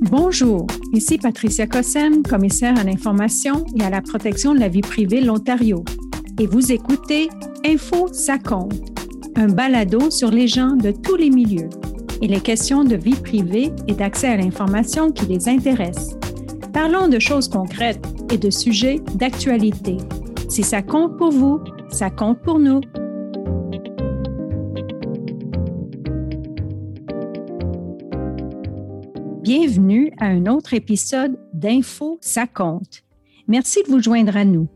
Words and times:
Bonjour, 0.00 0.66
ici 0.94 1.18
Patricia 1.18 1.66
Cossem, 1.66 2.22
commissaire 2.22 2.78
à 2.78 2.84
l'information 2.84 3.66
et 3.78 3.82
à 3.82 3.90
la 3.90 4.00
protection 4.00 4.54
de 4.54 4.58
la 4.58 4.68
vie 4.68 4.80
privée 4.80 5.20
de 5.20 5.26
l'Ontario. 5.26 5.84
Et 6.38 6.46
vous 6.46 6.72
écoutez 6.72 7.28
Info, 7.66 8.08
ça 8.10 8.38
compte, 8.38 8.72
un 9.36 9.48
balado 9.48 10.10
sur 10.10 10.30
les 10.30 10.48
gens 10.48 10.72
de 10.72 10.90
tous 10.90 11.16
les 11.16 11.28
milieux 11.28 11.68
et 12.22 12.28
les 12.28 12.40
questions 12.40 12.82
de 12.82 12.96
vie 12.96 13.14
privée 13.14 13.72
et 13.88 13.92
d'accès 13.92 14.28
à 14.28 14.36
l'information 14.38 15.12
qui 15.12 15.26
les 15.26 15.50
intéressent. 15.50 16.16
Parlons 16.72 17.08
de 17.08 17.18
choses 17.18 17.48
concrètes 17.48 18.02
et 18.32 18.38
de 18.38 18.48
sujets 18.48 19.00
d'actualité. 19.16 19.98
Si 20.48 20.62
ça 20.62 20.80
compte 20.80 21.18
pour 21.18 21.30
vous, 21.30 21.60
ça 21.90 22.08
compte 22.08 22.40
pour 22.40 22.58
nous. 22.58 22.80
Bienvenue 29.52 30.12
à 30.20 30.26
un 30.26 30.46
autre 30.46 30.74
épisode 30.74 31.36
d'Info, 31.52 32.18
ça 32.20 32.46
compte. 32.46 33.02
Merci 33.48 33.82
de 33.82 33.90
vous 33.90 34.00
joindre 34.00 34.36
à 34.36 34.44
nous. 34.44 34.68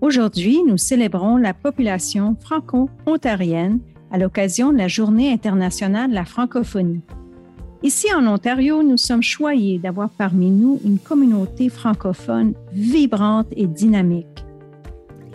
Aujourd'hui, 0.00 0.60
nous 0.68 0.76
célébrons 0.76 1.36
la 1.36 1.52
population 1.52 2.36
franco-ontarienne 2.38 3.80
à 4.12 4.18
l'occasion 4.18 4.72
de 4.72 4.78
la 4.78 4.86
Journée 4.86 5.32
internationale 5.32 6.10
de 6.10 6.14
la 6.14 6.24
francophonie. 6.24 7.00
Ici 7.82 8.06
en 8.14 8.24
Ontario, 8.28 8.84
nous 8.84 8.98
sommes 8.98 9.20
choyés 9.20 9.80
d'avoir 9.80 10.10
parmi 10.10 10.52
nous 10.52 10.80
une 10.84 11.00
communauté 11.00 11.68
francophone 11.68 12.54
vibrante 12.72 13.48
et 13.56 13.66
dynamique. 13.66 14.44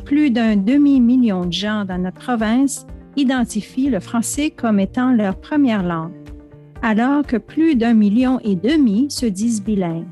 Plus 0.06 0.32
d'un 0.32 0.56
demi-million 0.56 1.48
de 1.48 1.52
gens 1.52 1.84
dans 1.84 2.02
notre 2.02 2.22
province 2.22 2.88
identifient 3.18 3.90
le 3.90 4.00
français 4.00 4.52
comme 4.52 4.80
étant 4.80 5.12
leur 5.12 5.36
première 5.36 5.84
langue 5.84 6.25
alors 6.82 7.26
que 7.26 7.38
plus 7.38 7.76
d'un 7.76 7.94
million 7.94 8.40
et 8.44 8.56
demi 8.56 9.08
se 9.10 9.26
disent 9.26 9.64
bilingues. 9.64 10.06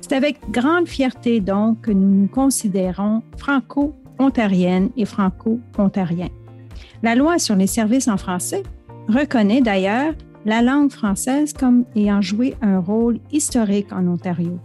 C'est 0.00 0.14
avec 0.14 0.38
grande 0.50 0.88
fierté 0.88 1.40
donc 1.40 1.82
que 1.82 1.90
nous 1.90 2.22
nous 2.22 2.28
considérons 2.28 3.22
franco-ontariennes 3.36 4.90
et 4.96 5.04
franco-ontariens. 5.04 6.30
La 7.02 7.14
loi 7.14 7.38
sur 7.38 7.56
les 7.56 7.66
services 7.66 8.08
en 8.08 8.16
français 8.16 8.62
reconnaît 9.08 9.60
d'ailleurs 9.60 10.14
la 10.46 10.62
langue 10.62 10.90
française 10.90 11.52
comme 11.52 11.84
ayant 11.94 12.22
joué 12.22 12.54
un 12.62 12.78
rôle 12.78 13.18
historique 13.32 13.92
en 13.92 14.06
Ontario 14.06 14.58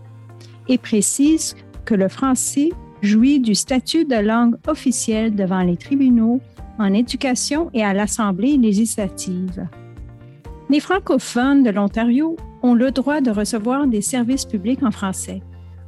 et 0.67 0.77
précise 0.77 1.55
que 1.85 1.95
le 1.95 2.07
français 2.07 2.69
jouit 3.01 3.39
du 3.39 3.53
statut 3.53 4.05
de 4.05 4.15
langue 4.15 4.55
officielle 4.67 5.35
devant 5.35 5.61
les 5.61 5.75
tribunaux, 5.75 6.39
en 6.79 6.93
éducation 6.93 7.69
et 7.73 7.83
à 7.83 7.93
l'Assemblée 7.93 8.57
législative. 8.57 9.67
Les 10.69 10.79
francophones 10.79 11.63
de 11.63 11.69
l'Ontario 11.69 12.35
ont 12.61 12.73
le 12.73 12.91
droit 12.91 13.21
de 13.21 13.31
recevoir 13.31 13.87
des 13.87 14.01
services 14.01 14.45
publics 14.45 14.83
en 14.83 14.91
français. 14.91 15.41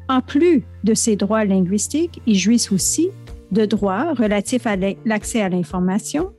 En 0.09 0.21
plus 0.21 0.63
de 0.83 0.93
ces 0.93 1.15
droits 1.15 1.45
linguistiques, 1.45 2.21
ils 2.27 2.37
jouissent 2.37 2.71
aussi 2.71 3.09
de 3.51 3.65
droits 3.65 4.13
relatifs 4.13 4.67
à 4.67 4.75
l'accès 5.05 5.41
à 5.41 5.49
l'information 5.49 6.31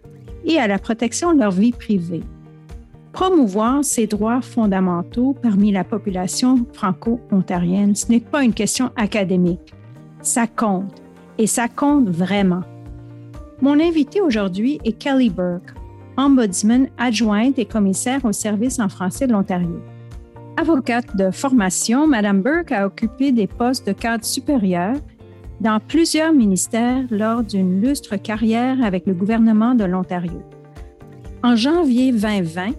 et 0.44 0.58
à 0.58 0.66
la 0.66 0.78
protection 0.78 1.32
de 1.32 1.40
leur 1.40 1.50
vie 1.50 1.72
privée. 1.72 2.22
Promouvoir 3.12 3.82
ces 3.82 4.06
droits 4.06 4.42
fondamentaux 4.42 5.34
parmi 5.42 5.72
la 5.72 5.84
population 5.84 6.66
franco-ontarienne, 6.74 7.94
ce 7.94 8.10
n'est 8.10 8.20
pas 8.20 8.44
une 8.44 8.52
question 8.52 8.90
académique. 8.96 9.72
Ça 10.20 10.46
compte, 10.46 11.02
et 11.38 11.46
ça 11.46 11.68
compte 11.68 12.08
vraiment. 12.10 12.62
Mon 13.62 13.80
invité 13.80 14.20
aujourd'hui 14.20 14.78
est 14.84 14.92
Kelly 14.92 15.30
Burke, 15.30 15.74
ombudsman 16.16 16.88
adjointe 16.98 17.58
et 17.58 17.64
commissaire 17.64 18.24
au 18.24 18.32
service 18.32 18.78
en 18.78 18.88
français 18.88 19.26
de 19.26 19.32
l'Ontario. 19.32 19.80
Avocate 20.56 21.16
de 21.16 21.30
formation, 21.30 22.06
Mme 22.06 22.42
Burke 22.42 22.72
a 22.72 22.86
occupé 22.86 23.32
des 23.32 23.46
postes 23.46 23.86
de 23.86 23.92
cadre 23.92 24.24
supérieur 24.24 24.96
dans 25.60 25.80
plusieurs 25.80 26.32
ministères 26.32 27.04
lors 27.10 27.42
d'une 27.42 27.80
lustre 27.80 28.16
carrière 28.16 28.82
avec 28.82 29.06
le 29.06 29.14
gouvernement 29.14 29.74
de 29.74 29.84
l'Ontario. 29.84 30.42
En 31.42 31.56
janvier 31.56 32.12
2020, 32.12 32.70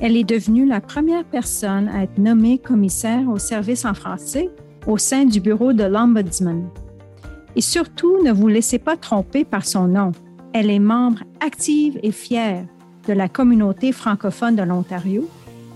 elle 0.00 0.16
est 0.16 0.24
devenue 0.24 0.66
la 0.66 0.80
première 0.80 1.24
personne 1.24 1.88
à 1.88 2.02
être 2.02 2.18
nommée 2.18 2.58
commissaire 2.58 3.28
au 3.28 3.38
service 3.38 3.84
en 3.84 3.94
français 3.94 4.50
au 4.86 4.98
sein 4.98 5.24
du 5.24 5.40
bureau 5.40 5.72
de 5.72 5.84
l'Ombudsman. 5.84 6.68
Et 7.54 7.60
surtout, 7.60 8.22
ne 8.22 8.32
vous 8.32 8.48
laissez 8.48 8.78
pas 8.78 8.96
tromper 8.96 9.44
par 9.44 9.64
son 9.64 9.88
nom. 9.88 10.12
Elle 10.52 10.70
est 10.70 10.78
membre 10.78 11.20
active 11.40 11.98
et 12.02 12.12
fière 12.12 12.66
de 13.06 13.12
la 13.12 13.28
communauté 13.28 13.92
francophone 13.92 14.56
de 14.56 14.62
l'Ontario 14.62 15.28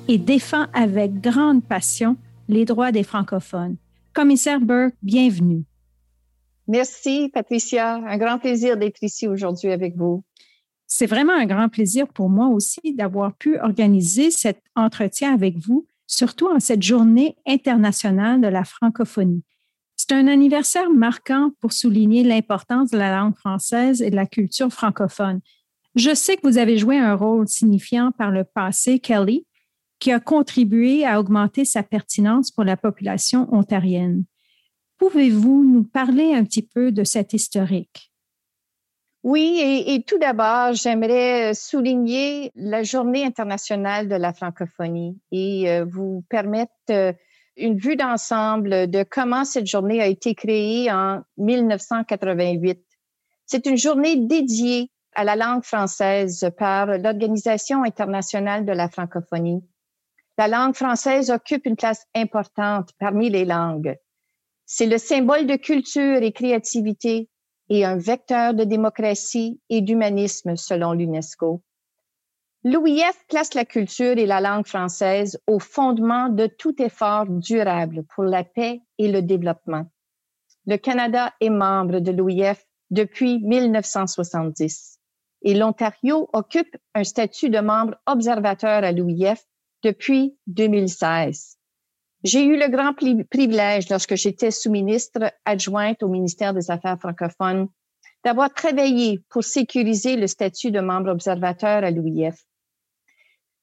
et 0.09 0.19
défend 0.19 0.67
avec 0.73 1.21
grande 1.21 1.63
passion 1.65 2.17
les 2.49 2.65
droits 2.65 2.93
des 2.93 3.05
francophones. 3.05 3.77
Commissaire 4.13 4.61
Burke, 4.61 4.95
bienvenue. 5.03 5.65
Merci, 6.67 7.31
Patricia. 7.33 7.95
Un 7.95 8.19
grand 8.19 8.39
plaisir 8.39 8.77
d'être 8.77 9.03
ici 9.03 9.29
aujourd'hui 9.29 9.71
avec 9.71 9.97
vous. 9.97 10.25
C'est 10.87 11.07
vraiment 11.07 11.33
un 11.33 11.47
grand 11.47 11.69
plaisir 11.69 12.09
pour 12.09 12.29
moi 12.29 12.49
aussi 12.49 12.95
d'avoir 12.95 13.35
pu 13.35 13.59
organiser 13.61 14.33
cet 14.33 14.61
entretien 14.75 15.33
avec 15.33 15.57
vous, 15.57 15.87
surtout 16.07 16.49
en 16.49 16.59
cette 16.59 16.83
journée 16.83 17.37
internationale 17.47 18.41
de 18.41 18.49
la 18.49 18.65
francophonie. 18.65 19.45
C'est 19.97 20.12
un 20.12 20.27
anniversaire 20.27 20.91
marquant 20.91 21.53
pour 21.61 21.73
souligner 21.73 22.25
l'importance 22.25 22.91
de 22.91 22.99
la 22.99 23.17
langue 23.17 23.37
française 23.37 24.03
et 24.03 24.11
de 24.11 24.17
la 24.17 24.27
culture 24.27 24.73
francophone. 24.73 25.41
Je 25.97 26.15
sais 26.15 26.37
que 26.37 26.47
vous 26.47 26.59
avez 26.59 26.78
joué 26.78 26.99
un 26.99 27.15
rôle 27.15 27.49
signifiant 27.49 28.12
par 28.12 28.31
le 28.31 28.45
passé, 28.45 29.01
Kelly, 29.01 29.47
qui 29.99 30.12
a 30.12 30.21
contribué 30.21 31.05
à 31.05 31.21
augmenter 31.21 31.65
sa 31.65 31.83
pertinence 31.83 32.51
pour 32.51 32.65
la 32.65 32.77
population 32.77 33.49
ontarienne. 33.53 34.25
Pouvez-vous 34.99 35.65
nous 35.65 35.84
parler 35.84 36.34
un 36.34 36.45
petit 36.45 36.62
peu 36.62 36.93
de 36.93 37.05
cet 37.05 37.33
historique? 37.33 38.12
Oui, 39.23 39.84
et, 39.87 40.03
tout 40.03 40.19
d'abord, 40.19 40.73
j'aimerais 40.73 41.53
souligner 41.53 42.53
la 42.55 42.83
Journée 42.83 43.25
internationale 43.25 44.09
de 44.09 44.15
la 44.15 44.33
francophonie 44.33 45.19
et 45.31 45.69
euh, 45.69 45.84
vous 45.84 46.25
permettre 46.31 46.73
euh, 46.89 47.12
une 47.56 47.77
vue 47.77 47.97
d'ensemble 47.97 48.91
de 48.91 49.03
comment 49.03 49.45
cette 49.45 49.67
journée 49.67 50.00
a 50.00 50.06
été 50.06 50.34
créée 50.34 50.91
en 50.91 51.21
1988. 51.37 52.81
C'est 53.45 53.67
une 53.67 53.77
journée 53.77 54.17
dédiée 54.17 54.91
à 55.15 55.25
la 55.25 55.37
langue 55.37 55.65
française 55.65 56.50
par 56.56 56.87
l'Organisation 56.87 57.82
internationale 57.82 58.65
de 58.65 58.72
la 58.72 58.88
francophonie. 58.88 59.62
La 60.38 60.48
langue 60.48 60.75
française 60.75 61.31
occupe 61.31 61.66
une 61.66 61.76
place 61.76 62.06
importante 62.15 62.91
parmi 62.98 63.28
les 63.28 63.44
langues. 63.44 63.97
C'est 64.65 64.87
le 64.87 64.99
symbole 64.99 65.47
de 65.47 65.56
culture 65.56 66.22
et 66.22 66.32
créativité 66.32 67.28
et 67.69 67.84
un 67.84 67.97
vecteur 67.97 68.54
de 68.54 68.65
démocratie 68.65 69.60
et 69.69 69.81
d'humanisme 69.81 70.56
selon 70.56 70.93
l'UNESCO. 70.93 71.62
L'OIF 72.62 73.25
place 73.28 73.54
la 73.54 73.65
culture 73.65 74.19
et 74.19 74.26
la 74.26 74.41
langue 74.41 74.66
française 74.66 75.41
au 75.47 75.59
fondement 75.59 76.28
de 76.28 76.47
tout 76.47 76.81
effort 76.81 77.26
durable 77.26 78.04
pour 78.15 78.25
la 78.25 78.44
paix 78.44 78.82
et 78.99 79.10
le 79.10 79.22
développement. 79.22 79.87
Le 80.66 80.76
Canada 80.76 81.32
est 81.41 81.50
membre 81.50 82.00
de 82.00 82.12
l'OIF 82.12 82.65
depuis 82.91 83.41
1970 83.41 85.00
et 85.43 85.55
l'Ontario 85.55 86.28
occupe 86.33 86.77
un 86.95 87.05
statut 87.05 87.51
de 87.51 87.61
membre 87.61 87.97
observateur 88.06 88.84
à 88.84 88.93
l'OIF 88.93 89.43
depuis 89.83 90.37
2016. 90.47 91.56
J'ai 92.23 92.45
eu 92.45 92.59
le 92.59 92.69
grand 92.69 92.93
privilège, 92.95 93.89
lorsque 93.89 94.15
j'étais 94.15 94.50
sous-ministre 94.50 95.33
adjointe 95.47 96.03
au 96.03 96.09
ministère 96.09 96.53
des 96.53 96.71
Affaires 96.71 96.99
francophones, 97.00 97.69
d'avoir 98.25 98.53
travaillé 98.53 99.21
pour 99.31 99.43
sécuriser 99.43 100.17
le 100.17 100.27
statut 100.27 100.71
de 100.71 100.81
membre 100.81 101.11
observateur 101.11 101.83
à 101.83 101.91
l'OIF. 101.91 102.45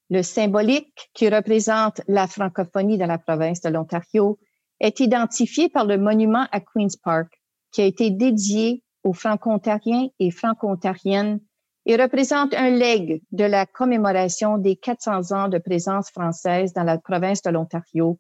Le 0.10 0.24
symbolique 0.24 1.12
qui 1.14 1.30
représente 1.30 2.02
la 2.08 2.28
francophonie 2.28 2.98
dans 2.98 3.08
la 3.08 3.20
province 3.20 3.62
de 3.62 3.70
l'Ontario 3.70 4.40
est 4.80 5.00
identifié 5.02 5.70
par 5.70 5.86
le 5.86 5.98
monument 5.98 6.48
à 6.52 6.60
Queen's 6.60 6.96
Park, 6.96 7.32
qui 7.72 7.82
a 7.82 7.86
été 7.86 8.10
dédié 8.10 8.84
aux 9.04 9.14
franco-ontariens 9.14 10.08
et 10.20 10.32
franco-ontariennes 10.32 11.40
et 11.90 11.96
représente 11.96 12.54
un 12.54 12.70
leg 12.70 13.22
de 13.32 13.46
la 13.46 13.66
commémoration 13.66 14.58
des 14.58 14.76
400 14.76 15.32
ans 15.32 15.48
de 15.48 15.58
présence 15.58 16.12
française 16.12 16.74
dans 16.74 16.84
la 16.84 16.98
province 16.98 17.42
de 17.42 17.50
l'Ontario. 17.50 18.20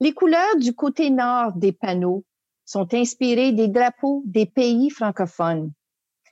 Les 0.00 0.12
couleurs 0.12 0.56
du 0.58 0.74
côté 0.74 1.10
nord 1.10 1.52
des 1.52 1.70
panneaux 1.70 2.24
sont 2.64 2.92
inspirées 2.92 3.52
des 3.52 3.68
drapeaux 3.68 4.24
des 4.26 4.46
pays 4.46 4.90
francophones. 4.90 5.72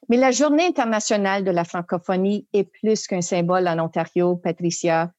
Mais 0.08 0.16
la 0.16 0.32
Journée 0.32 0.66
internationale 0.66 1.44
de 1.44 1.52
la 1.52 1.62
francophonie 1.62 2.48
est 2.52 2.64
plus 2.64 3.06
qu'un 3.06 3.20
symbole 3.20 3.68
en 3.68 3.78
Ontario, 3.78 4.34
Patricia. 4.34 5.12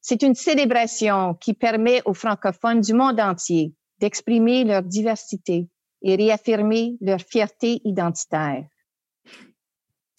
C'est 0.00 0.22
une 0.22 0.34
célébration 0.34 1.34
qui 1.34 1.54
permet 1.54 2.02
aux 2.06 2.14
francophones 2.14 2.80
du 2.80 2.92
monde 2.92 3.20
entier 3.20 3.72
d'exprimer 4.00 4.64
leur 4.64 4.82
diversité 4.82 5.68
et 6.02 6.16
réaffirmer 6.16 6.96
leur 7.00 7.20
fierté 7.20 7.80
identitaire. 7.84 8.64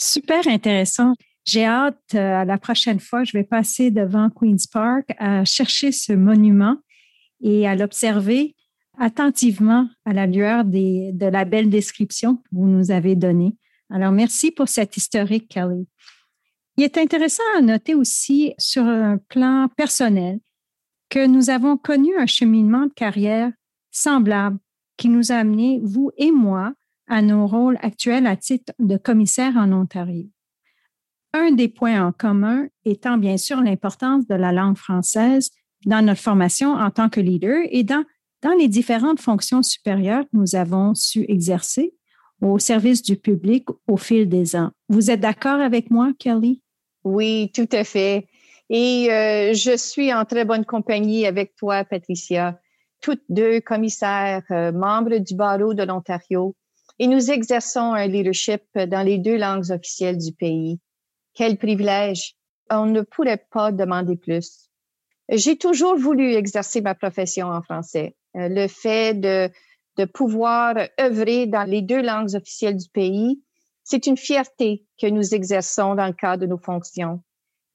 Super 0.05 0.49
intéressant. 0.49 1.13
J'ai 1.45 1.63
hâte, 1.63 1.95
euh, 2.13 2.43
la 2.43 2.57
prochaine 2.57 2.99
fois, 2.99 3.23
je 3.23 3.31
vais 3.31 3.45
passer 3.45 3.89
devant 3.89 4.29
Queen's 4.29 4.67
Park 4.67 5.13
à 5.17 5.45
chercher 5.45 5.93
ce 5.93 6.11
monument. 6.11 6.77
et 7.45 7.67
à 7.67 7.75
l'observer 7.75 8.55
attentivement 8.97 9.89
à 10.05 10.13
la 10.13 10.27
lueur 10.27 10.63
de 10.63 11.25
la 11.25 11.43
belle 11.43 11.69
description 11.69 12.37
que 12.37 12.49
vous 12.53 12.67
nous 12.67 12.89
avez 12.89 13.15
donnée. 13.15 13.53
Alors, 13.89 14.13
merci 14.13 14.51
pour 14.51 14.69
cette 14.69 14.95
historique, 14.95 15.49
Kelly. 15.49 15.85
Il 16.77 16.83
est 16.83 16.97
intéressant 16.97 17.43
à 17.57 17.61
noter 17.61 17.95
aussi 17.95 18.53
sur 18.57 18.83
un 18.83 19.17
plan 19.17 19.67
personnel 19.75 20.39
que 21.09 21.25
nous 21.25 21.49
avons 21.49 21.75
connu 21.75 22.17
un 22.17 22.25
cheminement 22.25 22.85
de 22.85 22.93
carrière 22.93 23.51
semblable 23.91 24.57
qui 24.95 25.09
nous 25.09 25.33
a 25.33 25.35
amené, 25.35 25.81
vous 25.83 26.11
et 26.17 26.31
moi, 26.31 26.73
à 27.13 27.21
nos 27.21 27.45
rôles 27.45 27.77
actuels 27.81 28.25
à 28.25 28.35
titre 28.35 28.73
de 28.79 28.97
commissaire 28.97 29.55
en 29.55 29.71
Ontario. 29.71 30.25
Un 31.33 31.51
des 31.51 31.67
points 31.67 32.03
en 32.05 32.11
commun 32.11 32.67
étant 32.85 33.17
bien 33.17 33.37
sûr 33.37 33.61
l'importance 33.61 34.27
de 34.27 34.33
la 34.33 34.51
langue 34.51 34.77
française 34.77 35.51
dans 35.85 36.03
notre 36.03 36.21
formation 36.21 36.73
en 36.73 36.89
tant 36.89 37.09
que 37.09 37.19
leader 37.19 37.65
et 37.69 37.83
dans, 37.83 38.03
dans 38.41 38.53
les 38.53 38.67
différentes 38.67 39.19
fonctions 39.19 39.61
supérieures 39.61 40.23
que 40.23 40.37
nous 40.37 40.55
avons 40.55 40.95
su 40.95 41.25
exercer 41.27 41.93
au 42.41 42.57
service 42.57 43.03
du 43.03 43.15
public 43.15 43.67
au 43.87 43.97
fil 43.97 44.27
des 44.27 44.55
ans. 44.55 44.71
Vous 44.89 45.11
êtes 45.11 45.19
d'accord 45.19 45.61
avec 45.61 45.91
moi, 45.91 46.11
Kelly? 46.17 46.61
Oui, 47.03 47.51
tout 47.53 47.69
à 47.71 47.83
fait. 47.83 48.27
Et 48.69 49.11
euh, 49.11 49.53
je 49.53 49.77
suis 49.77 50.11
en 50.11 50.25
très 50.25 50.45
bonne 50.45 50.65
compagnie 50.65 51.27
avec 51.27 51.55
toi, 51.55 51.83
Patricia, 51.83 52.59
toutes 53.01 53.23
deux 53.29 53.59
commissaires, 53.59 54.43
euh, 54.49 54.71
membres 54.71 55.17
du 55.17 55.35
barreau 55.35 55.73
de 55.75 55.83
l'Ontario, 55.83 56.55
et 56.99 57.07
nous 57.07 57.31
exerçons 57.31 57.93
un 57.93 58.07
leadership 58.07 58.63
dans 58.75 59.01
les 59.01 59.17
deux 59.17 59.37
langues 59.37 59.71
officielles 59.71 60.17
du 60.17 60.31
pays. 60.31 60.79
Quel 61.33 61.57
privilège! 61.57 62.35
On 62.69 62.85
ne 62.85 63.01
pourrait 63.01 63.45
pas 63.51 63.71
demander 63.71 64.15
plus. 64.15 64.69
J'ai 65.29 65.57
toujours 65.57 65.97
voulu 65.97 66.33
exercer 66.33 66.81
ma 66.81 66.95
profession 66.95 67.47
en 67.47 67.61
français. 67.61 68.15
Euh, 68.35 68.47
le 68.49 68.67
fait 68.67 69.13
de, 69.13 69.49
de 69.97 70.05
pouvoir 70.05 70.75
œuvrer 70.99 71.45
dans 71.45 71.63
les 71.63 71.81
deux 71.81 72.01
langues 72.01 72.35
officielles 72.35 72.77
du 72.77 72.89
pays, 72.89 73.41
c'est 73.83 74.07
une 74.07 74.17
fierté 74.17 74.85
que 74.99 75.07
nous 75.07 75.35
exerçons 75.35 75.95
dans 75.95 76.07
le 76.07 76.13
cadre 76.13 76.41
de 76.43 76.47
nos 76.47 76.57
fonctions. 76.57 77.21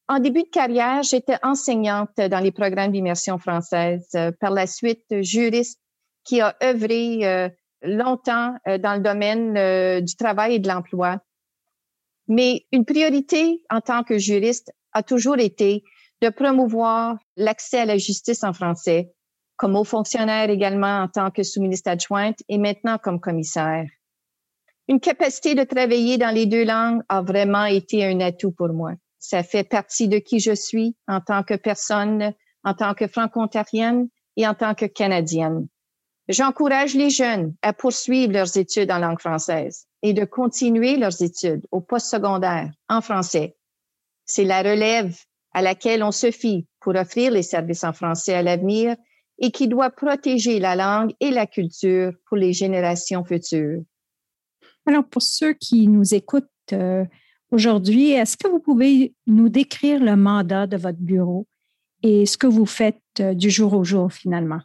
En 0.09 0.21
début 0.21 0.43
de 0.43 0.49
carrière, 0.49 1.03
j'étais 1.03 1.37
enseignante 1.43 2.17
dans 2.17 2.43
les 2.43 2.51
programmes 2.51 2.93
d'immersion 2.93 3.39
française. 3.39 4.09
Euh, 4.15 4.33
par 4.41 4.51
la 4.51 4.67
suite, 4.67 5.05
juriste 5.21 5.81
qui 6.25 6.41
a 6.41 6.57
œuvré 6.63 7.27
euh, 7.27 7.49
longtemps 7.83 8.55
euh, 8.67 8.79
dans 8.79 8.95
le 8.95 9.01
domaine 9.01 10.05
du 10.05 10.17
travail 10.17 10.55
et 10.55 10.59
de 10.59 10.69
l'emploi. 10.69 11.21
Mais 12.29 12.67
une 12.73 12.85
priorité 12.85 13.63
en 13.71 13.81
tant 13.81 14.05
que 14.05 14.19
juriste 14.19 14.73
a 14.93 15.03
toujours 15.03 15.39
été 15.39 15.83
de 16.21 16.29
promouvoir 16.29 17.17
l'accès 17.37 17.81
à 17.81 17.85
la 17.87 17.97
justice 17.97 18.45
en 18.45 18.53
français, 18.53 19.13
comme 19.57 19.77
haut 19.77 19.85
fonctionnaire 19.85 20.51
également 20.51 21.03
en 21.03 21.09
tant 21.09 21.31
que 21.31 21.43
sous-ministre 21.43 21.91
adjointe 21.91 22.39
et 22.49 22.59
maintenant 22.59 22.99
comme 22.99 23.21
commissaire. 23.21 23.87
Une 24.89 25.01
capacité 25.01 25.55
de 25.55 25.65
travailler 25.65 26.17
dans 26.17 26.35
les 26.35 26.47
deux 26.47 26.65
langues 26.65 27.03
a 27.09 27.23
vraiment 27.23 27.67
été 27.67 28.05
un 28.05 28.21
atout 28.21 28.53
pour 28.53 28.69
moi. 28.69 28.93
Ça 29.19 29.43
fait 29.43 29.65
partie 29.65 30.09
de 30.09 30.19
qui 30.19 30.41
je 30.41 30.55
suis 30.55 30.97
en 31.07 31.21
tant 31.21 31.43
que 31.43 31.55
personne, 31.55 32.33
en 32.65 32.75
tant 32.75 32.95
que 32.95 33.07
franco-ontarienne 33.07 34.09
et 34.37 34.47
en 34.47 34.55
tant 34.55 34.75
que 34.75 34.87
canadienne. 34.87 35.69
J'encourage 36.29 36.95
les 36.95 37.09
jeunes 37.09 37.55
à 37.63 37.73
poursuivre 37.73 38.35
leurs 38.35 38.57
études 38.59 38.91
en 38.91 38.99
langue 38.99 39.19
française 39.19 39.87
et 40.03 40.13
de 40.13 40.27
continuer 40.27 40.97
leurs 40.97 41.23
études 41.23 41.67
au 41.71 41.81
postsecondaire 41.81 42.71
en 42.91 43.01
français. 43.01 43.57
C'est 44.27 44.45
la 44.45 44.63
relève 44.63 45.17
à 45.53 45.63
laquelle 45.63 46.03
on 46.03 46.13
se 46.13 46.31
fie 46.31 46.67
pour 46.81 46.95
offrir 46.97 47.33
les 47.33 47.43
services 47.43 47.83
en 47.83 47.95
français 47.95 48.35
à 48.35 48.43
l'avenir 48.43 48.95
et 49.39 49.51
qui 49.51 49.69
doit 49.69 49.89
protéger 49.89 50.59
la 50.59 50.77
langue 50.77 51.15
et 51.21 51.31
la 51.31 51.47
culture 51.47 52.13
pour 52.27 52.37
les 52.37 52.53
générations 52.53 53.25
futures. 53.25 53.83
Alors, 54.85 55.05
pour 55.05 55.23
ceux 55.23 55.55
qui 55.55 55.87
nous 55.89 56.15
écoutent 56.15 56.51
euh, 56.73 57.05
aujourd'hui, 57.51 58.11
est-ce 58.11 58.37
que 58.37 58.49
vous 58.49 58.59
pouvez 58.59 59.15
nous 59.27 59.49
décrire 59.49 60.03
le 60.03 60.17
mandat 60.17 60.67
de 60.67 60.77
votre 60.77 60.99
bureau 60.99 61.47
et 62.03 62.27
ce 62.27 62.37
que 62.37 62.47
vous 62.47 62.67
faites 62.67 63.01
euh, 63.21 63.33
du 63.35 63.49
jour 63.49 63.73
au 63.75 63.85
jour 63.85 64.13
finalement? 64.13 64.61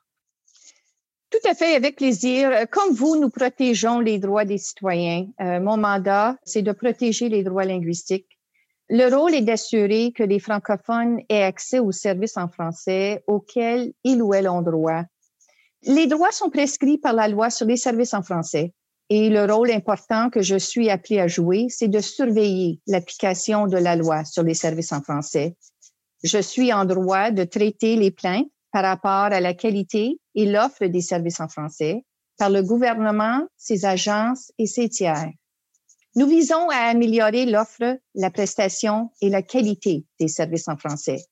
Tout 1.33 1.49
à 1.49 1.55
fait, 1.55 1.73
avec 1.73 1.95
plaisir. 1.95 2.51
Comme 2.69 2.93
vous, 2.93 3.15
nous 3.15 3.31
protégeons 3.31 3.99
les 3.99 4.19
droits 4.19 4.45
des 4.45 4.59
citoyens. 4.59 5.25
Euh, 5.41 5.59
mon 5.59 5.77
mandat, 5.77 6.37
c'est 6.43 6.61
de 6.61 6.71
protéger 6.71 7.27
les 7.27 7.41
droits 7.41 7.65
linguistiques. 7.65 8.37
Le 8.87 9.09
rôle 9.09 9.33
est 9.33 9.41
d'assurer 9.41 10.11
que 10.15 10.21
les 10.21 10.37
francophones 10.37 11.21
aient 11.29 11.41
accès 11.41 11.79
aux 11.79 11.91
services 11.91 12.37
en 12.37 12.49
français 12.49 13.23
auxquels 13.25 13.93
ils 14.03 14.21
ou 14.21 14.35
elles 14.35 14.47
ont 14.47 14.61
droit. 14.61 15.05
Les 15.81 16.05
droits 16.05 16.31
sont 16.31 16.51
prescrits 16.51 16.99
par 16.99 17.13
la 17.13 17.27
loi 17.27 17.49
sur 17.49 17.65
les 17.65 17.77
services 17.77 18.13
en 18.13 18.21
français. 18.21 18.71
Et 19.09 19.31
le 19.31 19.51
rôle 19.51 19.71
important 19.71 20.29
que 20.29 20.43
je 20.43 20.59
suis 20.59 20.91
appelée 20.91 21.19
à 21.19 21.27
jouer, 21.27 21.65
c'est 21.67 21.87
de 21.87 21.99
surveiller 21.99 22.79
l'application 22.85 23.65
de 23.65 23.77
la 23.77 23.95
loi 23.95 24.23
sur 24.23 24.43
les 24.43 24.53
services 24.53 24.91
en 24.91 25.01
français. 25.01 25.55
Je 26.23 26.37
suis 26.37 26.71
en 26.71 26.85
droit 26.85 27.31
de 27.31 27.43
traiter 27.43 27.95
les 27.95 28.11
plaintes 28.11 28.45
par 28.71 28.83
rapport 28.83 29.33
à 29.33 29.39
la 29.39 29.55
qualité 29.55 30.19
et 30.35 30.45
l'offre 30.45 30.85
des 30.85 31.01
services 31.01 31.39
en 31.39 31.47
français 31.47 32.05
par 32.37 32.49
le 32.49 32.63
gouvernement, 32.63 33.47
ses 33.57 33.85
agences 33.85 34.51
et 34.57 34.65
ses 34.65 34.89
tiers. 34.89 35.29
Nous 36.15 36.27
visons 36.27 36.69
à 36.69 36.89
améliorer 36.89 37.45
l'offre, 37.45 37.97
la 38.15 38.31
prestation 38.31 39.11
et 39.21 39.29
la 39.29 39.41
qualité 39.41 40.05
des 40.19 40.27
services 40.27 40.67
en 40.67 40.77
français. 40.77 41.23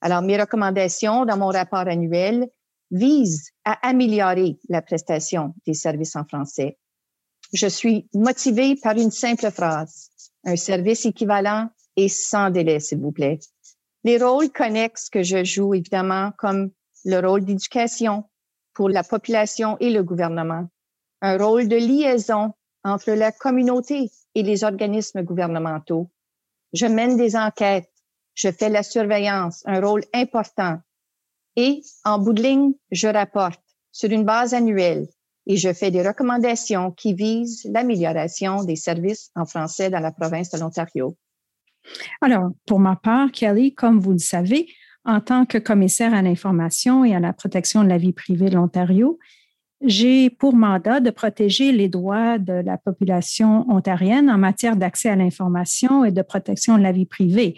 Alors, 0.00 0.22
mes 0.22 0.38
recommandations 0.38 1.24
dans 1.24 1.36
mon 1.36 1.48
rapport 1.48 1.86
annuel 1.86 2.48
visent 2.90 3.50
à 3.64 3.86
améliorer 3.86 4.58
la 4.68 4.82
prestation 4.82 5.54
des 5.66 5.74
services 5.74 6.16
en 6.16 6.24
français, 6.24 6.78
je 7.52 7.66
suis 7.66 8.08
motivée 8.14 8.76
par 8.76 8.96
une 8.96 9.10
simple 9.10 9.50
phrase. 9.50 10.10
Un 10.44 10.56
service 10.56 11.06
équivalent 11.06 11.68
et 11.96 12.08
sans 12.08 12.50
délai, 12.50 12.80
s'il 12.80 12.98
vous 12.98 13.12
plaît. 13.12 13.38
Les 14.04 14.18
rôles 14.18 14.50
connexes 14.50 15.08
que 15.08 15.22
je 15.22 15.44
joue, 15.44 15.74
évidemment, 15.74 16.32
comme 16.38 16.70
le 17.06 17.20
rôle 17.20 17.44
d'éducation 17.44 18.24
pour 18.74 18.88
la 18.88 19.04
population 19.04 19.78
et 19.78 19.90
le 19.90 20.02
gouvernement, 20.02 20.68
un 21.22 21.38
rôle 21.38 21.68
de 21.68 21.76
liaison 21.76 22.52
entre 22.82 23.12
la 23.12 23.30
communauté 23.32 24.10
et 24.34 24.42
les 24.42 24.64
organismes 24.64 25.22
gouvernementaux. 25.22 26.10
Je 26.72 26.86
mène 26.86 27.16
des 27.16 27.36
enquêtes, 27.36 27.90
je 28.34 28.50
fais 28.50 28.68
la 28.68 28.82
surveillance, 28.82 29.62
un 29.66 29.80
rôle 29.80 30.02
important. 30.12 30.78
Et 31.54 31.80
en 32.04 32.18
bout 32.18 32.32
de 32.32 32.42
ligne, 32.42 32.72
je 32.90 33.06
rapporte 33.06 33.62
sur 33.92 34.10
une 34.10 34.24
base 34.24 34.52
annuelle 34.52 35.06
et 35.46 35.56
je 35.56 35.72
fais 35.72 35.92
des 35.92 36.06
recommandations 36.06 36.90
qui 36.90 37.14
visent 37.14 37.64
l'amélioration 37.72 38.64
des 38.64 38.76
services 38.76 39.30
en 39.36 39.46
français 39.46 39.90
dans 39.90 40.00
la 40.00 40.10
province 40.10 40.50
de 40.50 40.58
l'Ontario. 40.58 41.16
Alors, 42.20 42.50
pour 42.66 42.80
ma 42.80 42.96
part, 42.96 43.30
Kelly, 43.30 43.74
comme 43.74 44.00
vous 44.00 44.12
le 44.12 44.18
savez, 44.18 44.66
en 45.06 45.20
tant 45.20 45.46
que 45.46 45.58
commissaire 45.58 46.14
à 46.14 46.22
l'information 46.22 47.04
et 47.04 47.14
à 47.14 47.20
la 47.20 47.32
protection 47.32 47.82
de 47.82 47.88
la 47.88 47.98
vie 47.98 48.12
privée 48.12 48.50
de 48.50 48.56
l'Ontario, 48.56 49.18
j'ai 49.82 50.30
pour 50.30 50.54
mandat 50.54 51.00
de 51.00 51.10
protéger 51.10 51.72
les 51.72 51.88
droits 51.88 52.38
de 52.38 52.52
la 52.52 52.78
population 52.78 53.70
ontarienne 53.70 54.30
en 54.30 54.38
matière 54.38 54.76
d'accès 54.76 55.10
à 55.10 55.16
l'information 55.16 56.04
et 56.04 56.12
de 56.12 56.22
protection 56.22 56.76
de 56.78 56.82
la 56.82 56.92
vie 56.92 57.06
privée. 57.06 57.54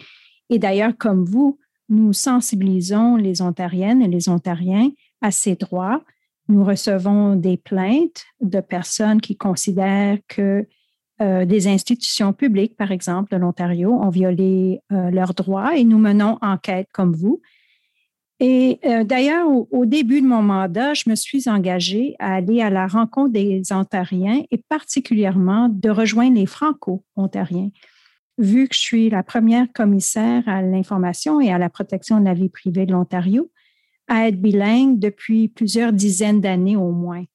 Et 0.49 0.59
d'ailleurs, 0.59 0.97
comme 0.97 1.25
vous, 1.25 1.59
nous 1.87 2.13
sensibilisons 2.13 3.15
les 3.15 3.41
Ontariennes 3.41 4.01
et 4.01 4.07
les 4.07 4.29
Ontariens 4.29 4.91
à 5.21 5.31
ces 5.31 5.55
droits 5.55 6.03
nous 6.49 6.63
recevons 6.63 7.35
des 7.35 7.57
plaintes 7.57 8.25
de 8.41 8.59
personnes 8.59 9.21
qui 9.21 9.37
considèrent 9.37 10.17
que 10.27 10.67
euh, 11.21 11.45
des 11.45 11.67
institutions 11.67 12.31
publiques, 12.31 12.77
par 12.77 12.91
exemple, 12.91 13.33
de 13.33 13.37
l'Ontario, 13.37 13.91
ont 13.91 14.09
violé 14.09 14.79
euh, 14.91 15.09
leurs 15.11 15.33
droits 15.33 15.75
et 15.75 15.83
nous 15.83 15.97
menons 15.97 16.37
enquête 16.41 16.87
comme 16.93 17.13
vous. 17.13 17.41
Et 18.39 18.79
euh, 18.85 19.03
d'ailleurs, 19.03 19.47
au, 19.49 19.85
début 19.85 20.21
de 20.21 20.27
mon 20.27 20.41
mandat, 20.41 20.93
je 20.93 21.09
me 21.09 21.15
suis 21.15 21.49
engagée 21.49 22.15
à 22.19 22.35
aller 22.35 22.61
à 22.61 22.69
la 22.69 22.87
rencontre 22.87 23.33
des 23.33 23.61
Ontariens 23.73 24.43
et 24.49 24.63
particulièrement 24.69 25.67
de 25.67 25.89
rejoindre 25.89 26.37
les 26.37 26.45
Franco-Ontariens. 26.45 27.69
Vu 28.37 28.69
que 28.69 28.75
je 28.75 28.79
suis 28.79 29.09
la 29.09 29.21
première 29.21 29.67
commissaire 29.73 30.43
à 30.47 30.61
l'information 30.61 31.41
et 31.41 31.51
à 31.51 31.57
la 31.57 31.69
protection 31.69 32.21
de 32.21 32.25
la 32.25 32.33
vie 32.33 32.47
privée 32.47 32.85
de 32.85 32.93
l'Ontario, 32.93 33.51
à 34.07 34.29
être 34.29 34.41
bilingue 34.41 34.99
depuis 34.99 35.49
plusieurs 35.49 35.91
dizaines 35.91 36.39
d'années 36.39 36.77
au 36.77 36.91
moins. 36.91 37.25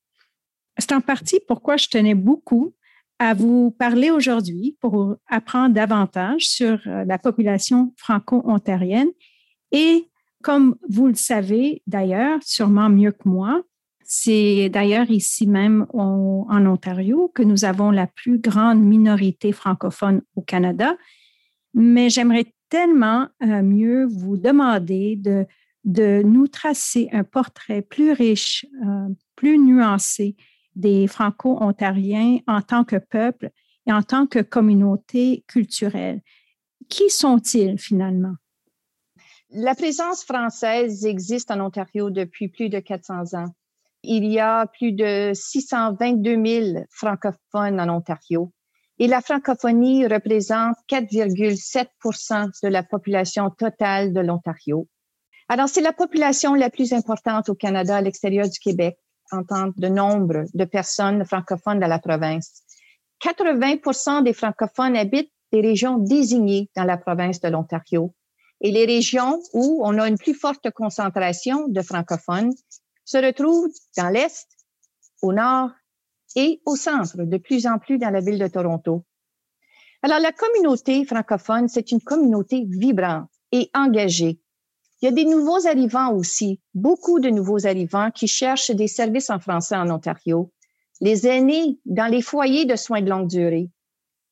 C'est 0.78 0.92
en 0.92 1.02
partie 1.02 1.38
pourquoi 1.46 1.76
je 1.76 1.88
tenais 1.88 2.14
beaucoup 2.14 2.74
à 3.18 3.34
vous 3.34 3.70
parler 3.70 4.10
aujourd'hui 4.10 4.76
pour 4.80 5.16
apprendre 5.28 5.74
davantage 5.74 6.46
sur 6.46 6.78
euh, 6.86 7.04
la 7.04 7.18
population 7.18 7.92
franco-ontarienne. 7.96 9.08
Et 9.72 10.08
comme 10.42 10.76
vous 10.88 11.06
le 11.06 11.14
savez 11.14 11.82
d'ailleurs, 11.86 12.38
sûrement 12.42 12.88
mieux 12.88 13.12
que 13.12 13.28
moi, 13.28 13.62
c'est 14.04 14.68
d'ailleurs 14.68 15.10
ici 15.10 15.46
même 15.46 15.86
en 15.94 16.66
Ontario 16.66 17.32
que 17.34 17.42
nous 17.42 17.64
avons 17.64 17.90
la 17.90 18.06
plus 18.06 18.38
grande 18.38 18.82
minorité 18.82 19.52
francophone 19.52 20.20
au 20.36 20.42
Canada. 20.42 20.94
Mais 21.72 22.10
j'aimerais 22.10 22.52
tellement 22.68 23.28
euh, 23.42 23.62
mieux 23.62 24.04
vous 24.04 24.36
demander 24.36 25.16
de 25.16 26.22
nous 26.22 26.48
tracer 26.48 27.08
un 27.12 27.24
portrait 27.24 27.80
plus 27.82 28.12
riche, 28.12 28.66
euh, 28.84 29.08
plus 29.36 29.58
nuancé 29.58 30.36
des 30.76 31.06
Franco-Ontariens 31.06 32.38
en 32.46 32.62
tant 32.62 32.84
que 32.84 32.96
peuple 32.96 33.50
et 33.86 33.92
en 33.92 34.02
tant 34.02 34.26
que 34.26 34.40
communauté 34.40 35.44
culturelle. 35.46 36.22
Qui 36.88 37.10
sont-ils 37.10 37.78
finalement? 37.78 38.34
La 39.50 39.74
présence 39.74 40.24
française 40.24 41.06
existe 41.06 41.50
en 41.50 41.60
Ontario 41.60 42.10
depuis 42.10 42.48
plus 42.48 42.68
de 42.68 42.80
400 42.80 43.34
ans. 43.34 43.54
Il 44.02 44.24
y 44.26 44.40
a 44.40 44.66
plus 44.66 44.92
de 44.92 45.32
622 45.32 46.44
000 46.44 46.84
francophones 46.90 47.80
en 47.80 47.88
Ontario 47.88 48.52
et 48.98 49.06
la 49.06 49.20
francophonie 49.20 50.06
représente 50.06 50.76
4,7% 50.88 52.50
de 52.62 52.68
la 52.68 52.82
population 52.82 53.50
totale 53.50 54.12
de 54.12 54.20
l'Ontario. 54.20 54.88
Alors, 55.48 55.68
c'est 55.68 55.80
la 55.80 55.92
population 55.92 56.54
la 56.54 56.70
plus 56.70 56.92
importante 56.92 57.48
au 57.48 57.54
Canada 57.54 57.96
à 57.96 58.00
l'extérieur 58.00 58.48
du 58.48 58.58
Québec 58.58 58.96
en 59.32 59.44
tant 59.44 59.72
de 59.76 59.88
nombre 59.88 60.44
de 60.52 60.64
personnes 60.64 61.24
francophones 61.24 61.80
dans 61.80 61.86
la 61.86 61.98
province. 61.98 62.62
80% 63.22 64.22
des 64.22 64.32
francophones 64.32 64.96
habitent 64.96 65.32
des 65.52 65.60
régions 65.60 65.98
désignées 65.98 66.68
dans 66.76 66.84
la 66.84 66.96
province 66.96 67.40
de 67.40 67.48
l'Ontario. 67.48 68.14
Et 68.60 68.70
les 68.70 68.86
régions 68.86 69.40
où 69.52 69.82
on 69.84 69.98
a 69.98 70.08
une 70.08 70.18
plus 70.18 70.34
forte 70.34 70.70
concentration 70.70 71.68
de 71.68 71.82
francophones 71.82 72.52
se 73.04 73.18
retrouvent 73.18 73.72
dans 73.96 74.08
l'Est, 74.08 74.48
au 75.22 75.32
Nord 75.32 75.70
et 76.36 76.60
au 76.66 76.76
centre, 76.76 77.16
de 77.16 77.36
plus 77.38 77.66
en 77.66 77.78
plus 77.78 77.98
dans 77.98 78.10
la 78.10 78.20
ville 78.20 78.38
de 78.38 78.48
Toronto. 78.48 79.04
Alors, 80.02 80.18
la 80.18 80.32
communauté 80.32 81.04
francophone, 81.04 81.68
c'est 81.68 81.90
une 81.90 82.00
communauté 82.00 82.66
vibrante 82.68 83.30
et 83.52 83.70
engagée. 83.74 84.38
Il 85.04 85.08
y 85.08 85.10
a 85.10 85.12
des 85.12 85.26
nouveaux 85.26 85.66
arrivants 85.66 86.14
aussi, 86.14 86.62
beaucoup 86.72 87.20
de 87.20 87.28
nouveaux 87.28 87.66
arrivants 87.66 88.10
qui 88.10 88.26
cherchent 88.26 88.70
des 88.70 88.88
services 88.88 89.28
en 89.28 89.38
français 89.38 89.76
en 89.76 89.90
Ontario. 89.90 90.50
Les 91.02 91.26
aînés 91.26 91.78
dans 91.84 92.10
les 92.10 92.22
foyers 92.22 92.64
de 92.64 92.74
soins 92.74 93.02
de 93.02 93.10
longue 93.10 93.28
durée, 93.28 93.68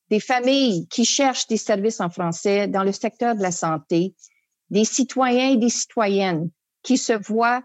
des 0.08 0.18
familles 0.18 0.88
qui 0.88 1.04
cherchent 1.04 1.46
des 1.46 1.58
services 1.58 2.00
en 2.00 2.08
français 2.08 2.68
dans 2.68 2.84
le 2.84 2.92
secteur 2.92 3.34
de 3.34 3.42
la 3.42 3.50
santé, 3.50 4.14
des 4.70 4.86
citoyens 4.86 5.50
et 5.50 5.56
des 5.58 5.68
citoyennes 5.68 6.48
qui 6.82 6.96
se 6.96 7.12
voient 7.12 7.62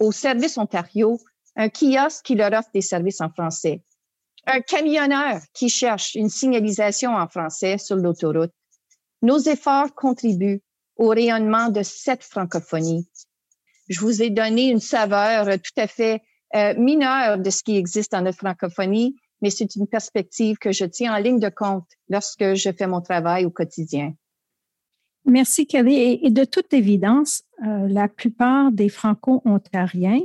au 0.00 0.10
service 0.10 0.58
Ontario 0.58 1.20
un 1.54 1.68
kiosque 1.68 2.24
qui 2.24 2.34
leur 2.34 2.52
offre 2.52 2.70
des 2.74 2.82
services 2.82 3.20
en 3.20 3.30
français, 3.30 3.84
un 4.48 4.62
camionneur 4.62 5.40
qui 5.54 5.68
cherche 5.68 6.16
une 6.16 6.28
signalisation 6.28 7.14
en 7.14 7.28
français 7.28 7.78
sur 7.78 7.94
l'autoroute. 7.94 8.50
Nos 9.22 9.38
efforts 9.38 9.94
contribuent 9.94 10.60
au 10.98 11.08
rayonnement 11.08 11.70
de 11.70 11.82
cette 11.82 12.22
francophonie. 12.22 13.08
Je 13.88 14.00
vous 14.00 14.22
ai 14.22 14.30
donné 14.30 14.68
une 14.68 14.80
saveur 14.80 15.46
tout 15.46 15.80
à 15.80 15.86
fait 15.86 16.22
euh, 16.54 16.74
mineure 16.76 17.38
de 17.38 17.50
ce 17.50 17.62
qui 17.62 17.76
existe 17.76 18.12
en 18.14 18.22
notre 18.22 18.38
francophonie, 18.38 19.16
mais 19.40 19.50
c'est 19.50 19.76
une 19.76 19.86
perspective 19.86 20.58
que 20.58 20.72
je 20.72 20.84
tiens 20.84 21.14
en 21.14 21.18
ligne 21.18 21.40
de 21.40 21.48
compte 21.48 21.86
lorsque 22.08 22.54
je 22.54 22.70
fais 22.72 22.86
mon 22.86 23.00
travail 23.00 23.46
au 23.46 23.50
quotidien. 23.50 24.12
Merci, 25.24 25.66
Kelly. 25.66 26.20
Et, 26.22 26.30
de 26.30 26.44
toute 26.44 26.72
évidence, 26.72 27.42
euh, 27.64 27.86
la 27.88 28.08
plupart 28.08 28.72
des 28.72 28.88
Franco-Ontariens 28.88 30.22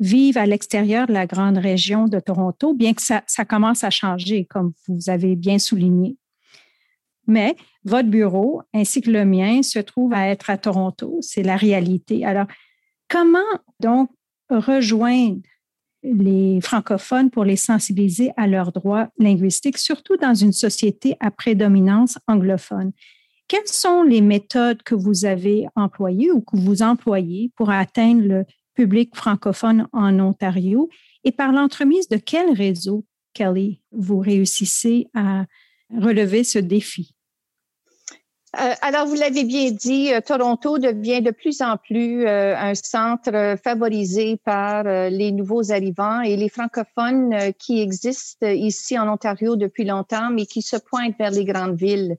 vivent 0.00 0.38
à 0.38 0.46
l'extérieur 0.46 1.06
de 1.06 1.12
la 1.12 1.26
grande 1.26 1.58
région 1.58 2.06
de 2.06 2.18
Toronto, 2.18 2.74
bien 2.74 2.92
que 2.92 3.02
ça, 3.02 3.22
commence 3.48 3.84
à 3.84 3.90
changer, 3.90 4.44
comme 4.46 4.72
vous 4.88 5.10
avez 5.10 5.36
bien 5.36 5.60
souligné. 5.60 6.16
Mais 7.26 7.54
votre 7.84 8.08
bureau, 8.08 8.62
ainsi 8.74 9.00
que 9.00 9.10
le 9.10 9.24
mien, 9.24 9.62
se 9.62 9.78
trouve 9.78 10.12
à 10.12 10.28
être 10.28 10.50
à 10.50 10.58
Toronto. 10.58 11.18
C'est 11.20 11.42
la 11.42 11.56
réalité. 11.56 12.24
Alors, 12.24 12.46
comment 13.08 13.38
donc 13.80 14.10
rejoindre 14.50 15.40
les 16.02 16.60
francophones 16.60 17.30
pour 17.30 17.44
les 17.44 17.56
sensibiliser 17.56 18.32
à 18.36 18.46
leurs 18.46 18.72
droits 18.72 19.08
linguistiques, 19.18 19.78
surtout 19.78 20.16
dans 20.16 20.34
une 20.34 20.52
société 20.52 21.16
à 21.20 21.30
prédominance 21.30 22.18
anglophone? 22.26 22.92
Quelles 23.48 23.66
sont 23.66 24.02
les 24.02 24.20
méthodes 24.20 24.82
que 24.82 24.94
vous 24.94 25.24
avez 25.24 25.66
employées 25.76 26.32
ou 26.32 26.40
que 26.40 26.56
vous 26.56 26.82
employez 26.82 27.52
pour 27.54 27.70
atteindre 27.70 28.22
le 28.22 28.44
public 28.74 29.14
francophone 29.14 29.86
en 29.92 30.18
Ontario? 30.18 30.88
Et 31.24 31.32
par 31.32 31.52
l'entremise 31.52 32.08
de 32.08 32.16
quel 32.16 32.52
réseau, 32.52 33.04
Kelly, 33.34 33.80
vous 33.92 34.18
réussissez 34.18 35.08
à 35.14 35.44
relever 35.92 36.44
ce 36.44 36.58
défi? 36.58 37.14
Euh, 38.60 38.74
alors, 38.82 39.06
vous 39.06 39.14
l'avez 39.14 39.44
bien 39.44 39.70
dit, 39.70 40.12
euh, 40.12 40.20
Toronto 40.20 40.76
devient 40.78 41.22
de 41.22 41.30
plus 41.30 41.62
en 41.62 41.78
plus 41.78 42.26
euh, 42.26 42.54
un 42.54 42.74
centre 42.74 43.56
favorisé 43.62 44.36
par 44.44 44.84
les 44.84 45.32
nouveaux 45.32 45.72
arrivants 45.72 46.20
et 46.20 46.36
les 46.36 46.50
francophones 46.50 47.34
qui 47.58 47.80
existent 47.80 48.46
ici 48.46 48.98
en 48.98 49.08
Ontario 49.08 49.56
depuis 49.56 49.84
longtemps, 49.84 50.30
mais 50.30 50.44
qui 50.44 50.60
se 50.60 50.76
pointent 50.76 51.16
vers 51.18 51.30
les 51.30 51.46
grandes 51.46 51.76
villes. 51.76 52.16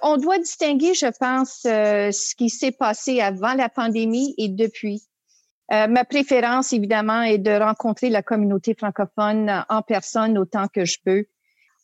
On 0.00 0.18
doit 0.18 0.38
distinguer, 0.38 0.94
je 0.94 1.06
pense, 1.18 1.60
ce 1.62 2.34
qui 2.34 2.50
s'est 2.50 2.72
passé 2.72 3.20
avant 3.20 3.54
la 3.54 3.68
pandémie 3.68 4.34
et 4.36 4.48
depuis. 4.48 5.04
Ma 5.70 6.04
préférence, 6.04 6.72
évidemment, 6.72 7.22
est 7.22 7.38
de 7.38 7.52
rencontrer 7.52 8.10
la 8.10 8.22
communauté 8.22 8.74
francophone 8.74 9.64
en 9.68 9.80
personne 9.80 10.36
autant 10.36 10.66
que 10.66 10.84
je 10.84 10.98
peux. 11.04 11.24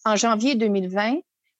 En 0.08 0.16
janvier 0.16 0.54
2020, 0.54 1.16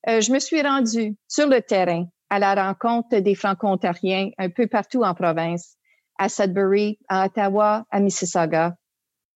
euh, 0.09 0.23
je 0.23 0.33
me 0.33 0.39
suis 0.39 0.63
rendue 0.63 1.15
sur 1.29 1.49
le 1.49 1.61
terrain 1.61 2.07
à 2.31 2.39
la 2.39 2.55
rencontre 2.55 3.19
des 3.19 3.35
Franco-Ontariens 3.35 4.31
un 4.39 4.49
peu 4.49 4.67
partout 4.67 5.03
en 5.03 5.13
province, 5.13 5.77
à 6.19 6.31
Sudbury, 6.31 6.99
à 7.09 7.27
Ottawa, 7.27 7.85
à 7.91 8.01
Mississauga. 8.01 8.75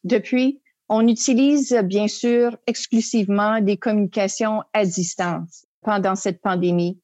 Depuis, 0.03 0.63
on 0.89 1.07
utilise 1.07 1.75
bien 1.85 2.09
sûr 2.09 2.57
exclusivement 2.67 3.61
des 3.61 3.77
communications 3.77 4.63
à 4.73 4.87
distance 4.87 5.67
pendant 5.83 6.15
cette 6.15 6.41
pandémie. 6.41 6.99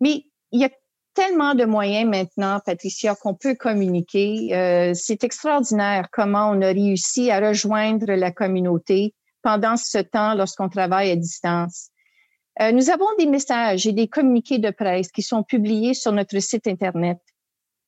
Mais 0.00 0.24
il 0.52 0.62
y 0.62 0.64
a 0.64 0.70
tellement 1.12 1.54
de 1.54 1.66
moyens 1.66 2.08
maintenant, 2.08 2.60
Patricia, 2.64 3.14
qu'on 3.16 3.34
peut 3.34 3.54
communiquer. 3.54 4.56
Euh, 4.56 4.92
c'est 4.94 5.24
extraordinaire 5.24 6.08
comment 6.10 6.48
on 6.52 6.62
a 6.62 6.68
réussi 6.68 7.30
à 7.30 7.46
rejoindre 7.46 8.06
la 8.06 8.30
communauté 8.30 9.12
pendant 9.42 9.76
ce 9.76 9.98
temps 9.98 10.34
lorsqu'on 10.34 10.68
travaille 10.68 11.10
à 11.10 11.16
distance. 11.16 11.88
Euh, 12.60 12.72
nous 12.72 12.90
avons 12.90 13.06
des 13.18 13.26
messages 13.26 13.86
et 13.86 13.92
des 13.92 14.08
communiqués 14.08 14.58
de 14.58 14.70
presse 14.70 15.10
qui 15.10 15.22
sont 15.22 15.42
publiés 15.42 15.94
sur 15.94 16.12
notre 16.12 16.38
site 16.40 16.66
Internet, 16.66 17.18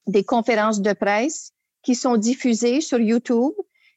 des 0.06 0.24
conférences 0.24 0.80
de 0.80 0.92
presse 0.92 1.52
qui 1.82 1.94
sont 1.94 2.16
diffusées 2.16 2.80
sur 2.80 2.98
YouTube 2.98 3.52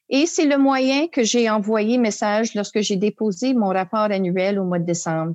et 0.08 0.26
c'est 0.26 0.46
le 0.46 0.58
moyen 0.58 1.08
que 1.08 1.24
j'ai 1.24 1.50
envoyé 1.50 1.98
message 1.98 2.54
lorsque 2.54 2.80
j'ai 2.80 2.96
déposé 2.96 3.54
mon 3.54 3.68
rapport 3.68 4.10
annuel 4.10 4.58
au 4.58 4.64
mois 4.64 4.78
de 4.78 4.84
décembre. 4.84 5.34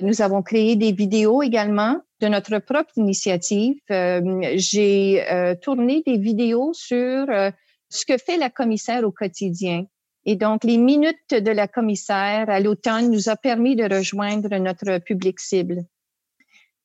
Nous 0.00 0.22
avons 0.22 0.42
créé 0.42 0.76
des 0.76 0.92
vidéos 0.92 1.42
également 1.42 2.00
de 2.20 2.28
notre 2.28 2.58
propre 2.58 2.92
initiative. 2.96 3.76
Euh, 3.90 4.40
j'ai 4.54 5.24
euh, 5.30 5.54
tourné 5.54 6.02
des 6.06 6.18
vidéos 6.18 6.72
sur 6.74 6.96
euh, 7.30 7.50
ce 7.88 8.04
que 8.04 8.18
fait 8.18 8.36
la 8.36 8.50
commissaire 8.50 9.04
au 9.04 9.10
quotidien. 9.10 9.86
Et 10.30 10.36
donc, 10.36 10.62
les 10.62 10.76
minutes 10.76 11.32
de 11.32 11.50
la 11.50 11.66
commissaire 11.66 12.50
à 12.50 12.60
l'automne 12.60 13.10
nous 13.10 13.30
a 13.30 13.36
permis 13.36 13.76
de 13.76 13.84
rejoindre 13.84 14.54
notre 14.58 14.98
public 14.98 15.40
cible. 15.40 15.86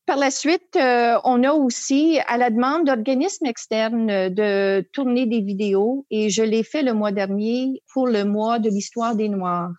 Par 0.06 0.16
la 0.16 0.32
suite, 0.32 0.78
on 0.78 1.44
a 1.44 1.52
aussi, 1.52 2.20
à 2.28 2.38
la 2.38 2.50
demande 2.50 2.86
d'organismes 2.86 3.46
externes, 3.46 4.30
de 4.30 4.88
tourner 4.94 5.26
des 5.26 5.42
vidéos 5.42 6.06
et 6.10 6.30
je 6.30 6.42
l'ai 6.42 6.64
fait 6.64 6.84
le 6.84 6.94
mois 6.94 7.12
dernier 7.12 7.84
pour 7.94 8.08
le 8.08 8.24
mois 8.24 8.60
de 8.60 8.70
l'histoire 8.70 9.14
des 9.14 9.28
Noirs. 9.28 9.74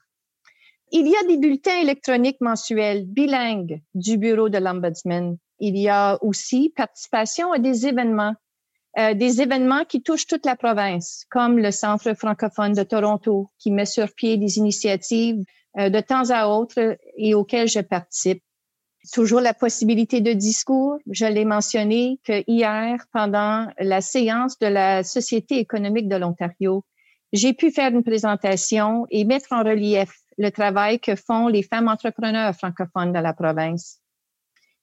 Il 0.93 1.09
y 1.09 1.17
a 1.17 1.27
des 1.27 1.39
bulletins 1.39 1.81
électroniques 1.81 2.43
mensuels 2.43 3.07
bilingues 3.07 3.81
du 3.95 4.19
bureau 4.19 4.51
de 4.51 4.59
l'Ombudsman. 4.59 5.39
Il 5.59 5.79
y 5.79 5.89
a 5.89 6.19
aussi 6.23 6.71
participation 6.77 7.51
à 7.51 7.59
des 7.59 7.87
événements, 7.87 8.35
euh, 8.97 9.15
des 9.15 9.41
événements 9.41 9.85
qui 9.85 10.03
touchent 10.03 10.27
toute 10.27 10.47
la 10.47 10.55
province, 10.55 11.25
comme 11.31 11.59
le 11.59 11.73
Centre 11.73 12.15
francophone 12.15 12.75
de 12.75 12.85
Toronto, 12.85 13.51
qui 13.59 13.73
met 13.73 13.87
sur 13.87 14.13
pied 14.15 14.37
des 14.37 14.59
initiatives 14.59 15.43
euh, 15.79 15.91
de 15.91 16.01
temps 16.01 16.31
à 16.31 16.47
autre 16.47 16.97
et 17.17 17.35
auxquelles 17.35 17.69
je 17.69 17.81
participe. 17.81 18.43
Toujours 19.13 19.41
la 19.41 19.53
possibilité 19.53 20.21
de 20.21 20.33
discours. 20.33 20.99
Je 21.11 21.27
l'ai 21.27 21.45
mentionné 21.45 22.21
que 22.25 22.45
hier, 22.47 23.05
pendant 23.13 23.67
la 23.79 24.01
séance 24.01 24.59
de 24.61 24.69
la 24.69 25.03
Société 25.03 25.59
économique 25.59 26.09
de 26.09 26.17
l'Ontario, 26.17 26.85
j'ai 27.33 27.53
pu 27.53 27.73
faire 27.73 27.93
une 27.93 28.05
présentation 28.05 29.07
et 29.11 29.25
mettre 29.25 29.53
en 29.53 29.65
relief 29.65 30.11
le 30.39 30.51
travail 30.51 31.01
que 31.01 31.17
font 31.17 31.49
les 31.49 31.65
femmes 31.65 31.89
entrepreneurs 31.89 32.55
francophones 32.55 33.13
de 33.13 33.19
la 33.19 33.33
province. 33.33 33.99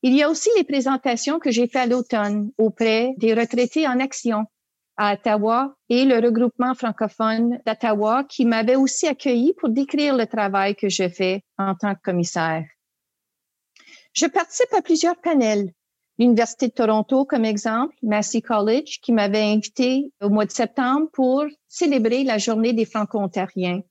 Il 0.03 0.15
y 0.15 0.23
a 0.23 0.29
aussi 0.29 0.49
les 0.57 0.63
présentations 0.63 1.37
que 1.37 1.51
j'ai 1.51 1.67
faites 1.67 1.83
à 1.83 1.85
l'automne 1.85 2.51
auprès 2.57 3.13
des 3.17 3.35
retraités 3.35 3.87
en 3.87 3.99
action 3.99 4.45
à 4.97 5.13
Ottawa 5.13 5.75
et 5.89 6.05
le 6.05 6.15
regroupement 6.15 6.73
francophone 6.73 7.59
d'Ottawa 7.65 8.23
qui 8.23 8.45
m'avait 8.45 8.75
aussi 8.75 9.07
accueilli 9.07 9.53
pour 9.53 9.69
décrire 9.69 10.17
le 10.17 10.25
travail 10.25 10.75
que 10.75 10.89
je 10.89 11.07
fais 11.07 11.43
en 11.57 11.75
tant 11.75 11.93
que 11.93 12.01
commissaire. 12.03 12.65
Je 14.13 14.25
participe 14.25 14.73
à 14.73 14.81
plusieurs 14.81 15.17
panels. 15.21 15.71
l'Université 16.17 16.67
de 16.67 16.73
Toronto 16.73 17.25
comme 17.25 17.45
exemple, 17.45 17.95
Massey 18.03 18.41
College, 18.41 18.99
qui 19.01 19.11
m'avait 19.11 19.53
invité 19.53 20.11
au 20.21 20.29
mois 20.29 20.45
de 20.45 20.51
septembre 20.51 21.09
pour 21.13 21.45
célébrer 21.67 22.23
la 22.23 22.37
journée 22.37 22.73
des 22.73 22.85
Franco-Ontariens. 22.85 23.81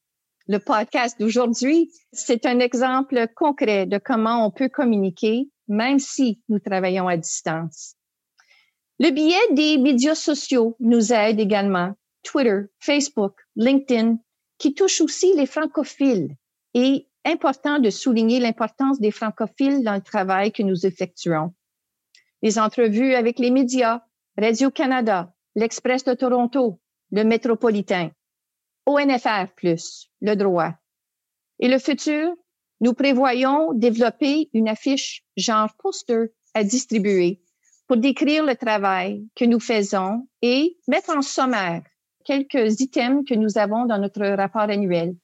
Le 0.47 0.59
podcast 0.59 1.19
d'aujourd'hui, 1.19 1.91
c'est 2.13 2.47
un 2.47 2.59
exemple 2.59 3.27
concret 3.35 3.87
de 3.87 3.99
comment 3.99 4.45
on 4.45 4.51
peut 4.51 4.69
communiquer, 4.69 5.49
même 5.71 6.01
si 6.01 6.43
nous 6.49 6.59
travaillons 6.59 7.09
à 7.09 7.17
distance. 7.17 7.95
Le 8.99 9.11
biais 9.11 9.55
des 9.55 9.79
médias 9.79 10.15
sociaux 10.15 10.77
nous 10.81 11.13
aide 11.13 11.41
également. 11.41 11.95
Twitter, 12.23 12.63
Facebook, 12.81 13.35
LinkedIn, 13.57 14.19
qui 14.59 14.75
touchent 14.75 15.01
aussi 15.01 15.33
les 15.37 15.47
francophiles. 15.47 16.37
Et 16.75 17.09
important 17.25 17.79
de 17.79 17.89
souligner 17.89 18.41
l'importance 18.41 19.01
des 19.01 19.11
francophiles 19.11 19.83
dans 19.83 19.95
le 19.95 20.03
travail 20.03 20.53
que 20.53 20.63
nous 20.63 20.85
effectuons. 20.87 21.55
Les 22.43 22.59
entrevues 22.59 23.15
avec 23.15 23.39
les 23.39 23.51
médias, 23.51 24.03
Radio-Canada, 24.37 25.33
l'Express 25.55 26.05
de 26.05 26.15
Toronto, 26.15 26.81
le 27.13 27.25
Métropolitain, 27.25 28.11
ONFR+, 28.87 29.47
le 30.21 30.35
droit. 30.35 30.75
Et 31.59 31.69
le 31.69 31.79
futur, 31.79 32.35
nous 32.81 32.95
prévoyons 32.95 33.73
développer 33.73 34.49
une 34.55 34.69
affiche 34.69 35.23
genre 35.37 35.71
poster 35.83 36.33
à 36.55 36.65
distribuer 36.65 37.41
pour 37.87 37.97
décrire 37.97 38.45
le 38.45 38.55
travail 38.55 39.27
que 39.35 39.45
nous 39.45 39.61
faisons 39.61 40.27
et 40.43 40.77
mettre 40.89 41.11
en 41.17 41.23
sommaire 41.23 41.83
quelques 42.25 42.81
items 42.81 43.25
que 43.29 43.35
nous 43.35 43.59
avons 43.59 43.87
dans 43.87 43.99
notre 43.99 44.25
rapport 44.25 44.63
annuel. 44.63 45.15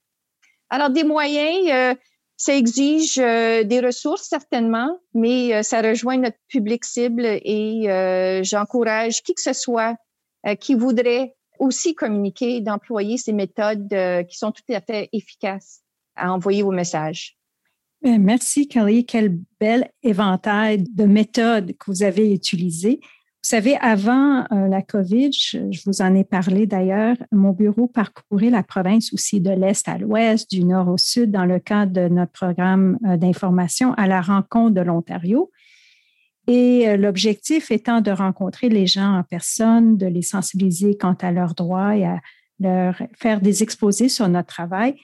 Alors, 0.70 0.90
des 0.90 1.04
moyens, 1.04 1.68
euh, 1.70 1.94
ça 2.36 2.54
exige 2.54 3.18
euh, 3.18 3.62
des 3.62 3.80
ressources 3.80 4.28
certainement, 4.28 4.98
mais 5.14 5.54
euh, 5.54 5.62
ça 5.62 5.80
rejoint 5.80 6.16
notre 6.16 6.38
public 6.48 6.84
cible 6.84 7.24
et 7.24 8.42
j'encourage 8.42 9.22
qui 9.22 9.34
que 9.34 9.42
ce 9.42 9.52
soit 9.52 9.96
qui 10.60 10.74
voudrait 10.74 11.34
aussi 11.58 11.94
communiquer, 11.94 12.60
d'employer 12.60 13.16
ces 13.16 13.32
méthodes 13.32 13.94
qui 14.28 14.36
sont 14.36 14.52
tout 14.52 14.62
à 14.72 14.80
fait 14.80 15.08
efficaces 15.12 15.82
à 16.14 16.32
envoyer 16.32 16.62
vos 16.62 16.70
messages. 16.70 17.36
Merci, 18.02 18.68
Kelly. 18.68 19.04
Quel 19.04 19.38
bel 19.60 19.88
éventail 20.02 20.84
de 20.94 21.04
méthodes 21.04 21.72
que 21.78 21.90
vous 21.90 22.02
avez 22.02 22.32
utilisées. 22.32 23.00
Vous 23.46 23.50
savez, 23.50 23.76
avant 23.76 24.40
euh, 24.50 24.66
la 24.66 24.82
COVID, 24.82 25.30
je, 25.32 25.58
vous 25.86 26.02
en 26.02 26.16
ai 26.16 26.24
parlé 26.24 26.66
d'ailleurs, 26.66 27.16
mon 27.30 27.52
bureau 27.52 27.86
parcourait 27.86 28.50
la 28.50 28.64
province 28.64 29.12
aussi 29.12 29.40
de 29.40 29.50
l'Est 29.50 29.88
à 29.88 29.98
l'Ouest, 29.98 30.50
du 30.50 30.64
Nord 30.64 30.88
au 30.88 30.98
Sud, 30.98 31.30
dans 31.30 31.44
le 31.44 31.60
cadre 31.60 31.92
de 31.92 32.08
notre 32.08 32.32
programme 32.32 32.98
euh, 33.06 33.16
d'information 33.16 33.94
à 33.94 34.08
la 34.08 34.20
rencontre 34.20 34.74
de 34.74 34.80
l'Ontario. 34.80 35.52
Et 36.48 36.88
euh, 36.88 36.96
l'objectif 36.96 37.70
étant 37.70 38.00
de 38.00 38.10
rencontrer 38.10 38.68
les 38.68 38.88
gens 38.88 39.16
en 39.16 39.22
personne, 39.22 39.96
de 39.96 40.06
les 40.06 40.22
sensibiliser 40.22 40.96
quant 40.96 41.16
à 41.20 41.30
leurs 41.30 41.54
droits 41.54 41.96
et 41.96 42.04
à 42.04 42.20
leur 42.58 43.00
faire 43.16 43.40
des 43.40 43.62
exposés 43.62 44.08
sur 44.08 44.28
notre 44.28 44.48
travail. 44.48 44.96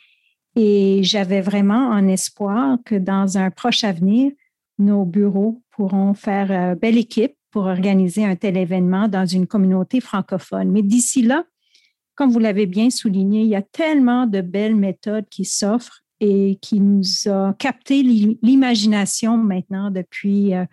Et 0.54 1.00
j'avais 1.02 1.40
vraiment 1.40 1.92
un 1.92 2.08
espoir 2.08 2.78
que 2.84 2.94
dans 2.94 3.38
un 3.38 3.50
proche 3.50 3.84
avenir, 3.84 4.32
nos 4.78 5.04
bureaux 5.04 5.62
pourront 5.70 6.14
faire 6.14 6.76
belle 6.76 6.98
équipe 6.98 7.34
pour 7.50 7.64
organiser 7.64 8.24
un 8.24 8.36
tel 8.36 8.56
événement 8.56 9.08
dans 9.08 9.26
une 9.26 9.46
communauté 9.46 10.00
francophone. 10.00 10.70
Mais 10.70 10.82
d'ici 10.82 11.22
là, 11.22 11.44
comme 12.14 12.30
vous 12.30 12.38
l'avez 12.38 12.66
bien 12.66 12.90
souligné, 12.90 13.42
il 13.42 13.48
y 13.48 13.56
a 13.56 13.62
tellement 13.62 14.26
de 14.26 14.40
belles 14.40 14.76
méthodes 14.76 15.28
qui 15.30 15.44
s'offrent 15.44 16.02
et 16.20 16.58
qui 16.62 16.80
nous 16.80 17.02
ont 17.26 17.52
capté 17.52 18.02
l'imagination 18.02 19.36
maintenant 19.36 19.90
depuis, 19.90 20.54
euh, 20.54 20.64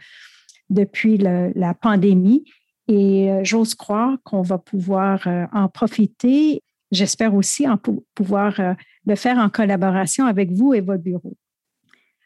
depuis 0.69 1.17
la 1.17 1.73
pandémie. 1.73 2.43
Et 2.87 3.31
euh, 3.31 3.41
j'ose 3.43 3.75
croire 3.75 4.17
qu'on 4.23 4.41
va 4.41 4.57
pouvoir 4.57 5.27
euh, 5.27 5.45
en 5.53 5.67
profiter. 5.69 6.61
J'espère 6.91 7.35
aussi 7.35 7.67
en 7.67 7.77
pouvoir 8.15 8.59
le 9.05 9.15
faire 9.15 9.37
en 9.37 9.49
collaboration 9.49 10.25
avec 10.25 10.51
vous 10.51 10.73
et 10.73 10.81
votre 10.81 11.03
bureau. 11.03 11.35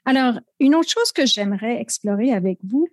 Alors, 0.05 0.39
une 0.59 0.75
autre 0.75 0.89
chose 0.89 1.11
que 1.11 1.25
j'aimerais 1.25 1.79
explorer 1.79 2.33
avec 2.33 2.59
vous, 2.63 2.87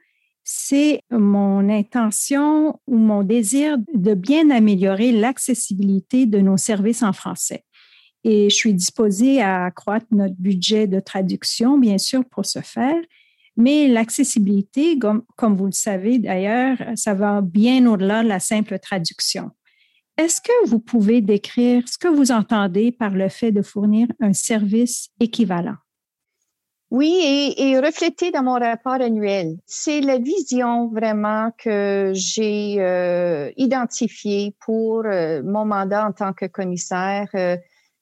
c'est 0.45 1.03
mon 1.11 1.69
intention 1.69 2.81
ou 2.87 2.97
mon 2.97 3.23
désir 3.23 3.77
de 3.95 4.15
bien 4.15 4.51
améliorer 4.51 5.13
l'accessibilité 5.13 6.27
de 6.27 6.39
nos 6.41 6.57
services 6.57 7.03
en 7.03 7.13
français. 7.13 7.65
Et 8.25 8.51
je 8.51 8.55
suis 8.55 8.75
disposée 8.75 9.41
à 9.41 9.65
accroître 9.65 10.07
notre 10.11 10.35
budget 10.35 10.87
de 10.87 11.01
traduction, 11.01 11.79
bien 11.79 11.99
sûr, 11.99 12.25
pour 12.25 12.47
ce 12.47 12.61
faire. 12.61 13.01
Mais 13.57 13.89
l'accessibilité, 13.89 14.99
comme, 14.99 15.25
vous 15.57 15.67
le 15.67 15.73
savez 15.73 16.19
d'ailleurs, 16.19 16.79
ça 16.97 17.15
va 17.15 17.41
bien 17.41 17.87
au-delà 17.87 18.23
de 18.23 18.29
la 18.29 18.41
simple 18.41 18.79
traduction. 18.79 19.51
Est-ce 20.21 20.43
que 20.43 20.69
vous 20.69 20.81
pouvez 20.81 21.23
décrire 21.23 21.89
ce 21.89 21.97
que 21.97 22.07
vous 22.07 22.31
entendez 22.31 22.93
par 22.93 23.09
le 23.09 23.31
fait 23.31 23.53
de 23.53 23.63
fournir 23.63 24.07
un 24.21 24.35
service 24.35 25.09
équivalent? 25.19 25.77
Oui, 26.91 27.23
et, 27.25 27.71
et 27.71 27.81
reflété 27.81 28.31
dans 28.31 28.43
mon 28.43 28.59
rapport 28.59 29.01
annuel. 29.01 29.57
C'est 29.65 30.03
la 30.03 30.19
vision 30.19 30.89
vraiment 30.89 31.53
que 31.57 32.13
j'ai 32.13 32.77
euh, 32.81 33.51
identifiée 33.57 34.55
pour 34.67 35.07
euh, 35.07 35.43
mon 35.43 35.65
mandat 35.65 36.07
en 36.07 36.13
tant 36.13 36.35
que 36.35 36.45
commissaire. 36.45 37.29
Euh, 37.35 37.57